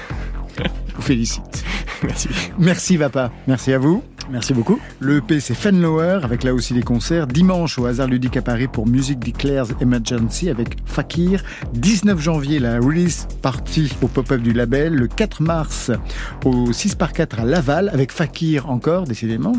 Je 0.95 0.97
vous 0.99 1.03
félicite. 1.03 1.65
Merci. 2.03 2.29
Merci 2.59 2.97
Vapa. 2.97 3.31
Merci 3.47 3.73
à 3.73 3.79
vous. 3.79 4.03
Merci 4.31 4.55
beaucoup. 4.55 4.79
Le 5.01 5.19
EP 5.19 5.39
c'est 5.41 5.55
Fenlower 5.55 6.21
avec 6.23 6.45
là 6.45 6.55
aussi 6.55 6.73
des 6.73 6.83
concerts. 6.83 7.27
Dimanche 7.27 7.79
au 7.79 7.85
Hasard 7.85 8.07
Ludique 8.07 8.37
à 8.39 8.43
Paris 8.43 8.69
pour 8.69 8.87
Music 8.87 9.19
Declares 9.19 9.67
Emergency 9.81 10.49
avec 10.49 10.77
Fakir. 10.87 11.43
19 11.75 12.19
janvier 12.21 12.59
la 12.59 12.79
release 12.79 13.27
party 13.43 13.93
au 14.03 14.09
pop-up 14.09 14.41
du 14.41 14.53
label. 14.55 14.95
Le 14.95 15.09
4 15.09 15.43
mars 15.43 15.91
au 16.45 16.73
6 16.73 16.95
par 16.95 17.13
4 17.13 17.41
à 17.41 17.45
Laval 17.45 17.91
avec 17.91 18.13
Fakir 18.13 18.71
encore 18.71 19.05
décidément. 19.05 19.53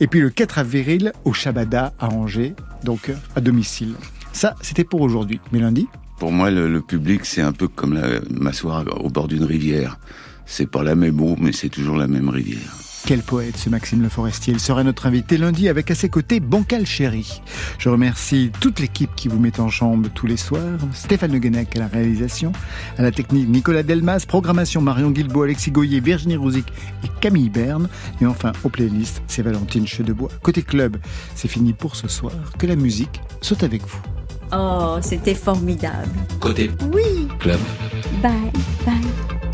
Et 0.00 0.06
puis 0.06 0.20
le 0.20 0.30
4 0.30 0.58
avril 0.60 1.12
au 1.24 1.32
Shabada 1.34 1.92
à 1.98 2.08
Angers 2.08 2.54
donc 2.84 3.10
à 3.34 3.40
domicile. 3.42 3.94
Ça 4.32 4.54
c'était 4.62 4.84
pour 4.84 5.02
aujourd'hui. 5.02 5.40
Mais 5.52 5.58
lundi? 5.58 5.88
Pour 6.18 6.32
moi 6.32 6.50
le, 6.50 6.70
le 6.72 6.80
public 6.80 7.26
c'est 7.26 7.42
un 7.42 7.52
peu 7.52 7.68
comme 7.68 7.92
la- 7.92 8.20
m'asseoir 8.30 8.84
au 9.04 9.10
bord 9.10 9.28
d'une 9.28 9.44
rivière. 9.44 9.98
C'est 10.46 10.70
pas 10.70 10.82
la 10.82 10.94
même 10.94 11.20
eau 11.20 11.36
mais 11.38 11.52
c'est 11.52 11.68
toujours 11.68 11.96
la 11.96 12.06
même 12.06 12.28
rivière. 12.28 12.76
Quel 13.06 13.22
poète 13.22 13.56
ce 13.56 13.70
Maxime 13.70 14.02
Le 14.02 14.08
Forestier. 14.08 14.52
Il 14.52 14.58
sera 14.58 14.82
notre 14.82 15.06
invité 15.06 15.38
lundi 15.38 15.68
avec 15.68 15.92
à 15.92 15.94
ses 15.94 16.08
côtés 16.08 16.40
Bancal 16.40 16.84
Chéri. 16.84 17.40
Je 17.78 17.88
remercie 17.88 18.50
toute 18.60 18.80
l'équipe 18.80 19.14
qui 19.14 19.28
vous 19.28 19.38
met 19.38 19.60
en 19.60 19.68
chambre 19.68 20.08
tous 20.12 20.26
les 20.26 20.36
soirs. 20.36 20.80
Stéphane 20.92 21.30
Le 21.30 21.38
à 21.38 21.78
la 21.78 21.86
réalisation, 21.86 22.50
à 22.98 23.02
la 23.02 23.12
technique 23.12 23.48
Nicolas 23.48 23.84
Delmas, 23.84 24.24
programmation 24.26 24.80
Marion 24.80 25.12
Guilbault, 25.12 25.44
Alexis 25.44 25.70
Goyer, 25.70 26.00
Virginie 26.00 26.34
Rouzic 26.34 26.66
et 27.04 27.08
Camille 27.20 27.48
Berne. 27.48 27.88
Et 28.20 28.26
enfin, 28.26 28.50
aux 28.64 28.70
playlists, 28.70 29.22
c'est 29.28 29.42
Valentine 29.42 29.86
Chedebois. 29.86 30.30
Côté 30.42 30.62
club, 30.64 30.96
c'est 31.36 31.46
fini 31.48 31.74
pour 31.74 31.94
ce 31.94 32.08
soir. 32.08 32.34
Que 32.58 32.66
la 32.66 32.74
musique 32.74 33.20
soit 33.40 33.62
avec 33.62 33.82
vous. 33.82 34.00
Oh, 34.52 34.96
c'était 35.00 35.36
formidable. 35.36 36.10
Côté 36.40 36.72
Oui. 36.92 37.28
club. 37.38 37.60
Bye, 38.20 38.32
bye. 38.84 39.45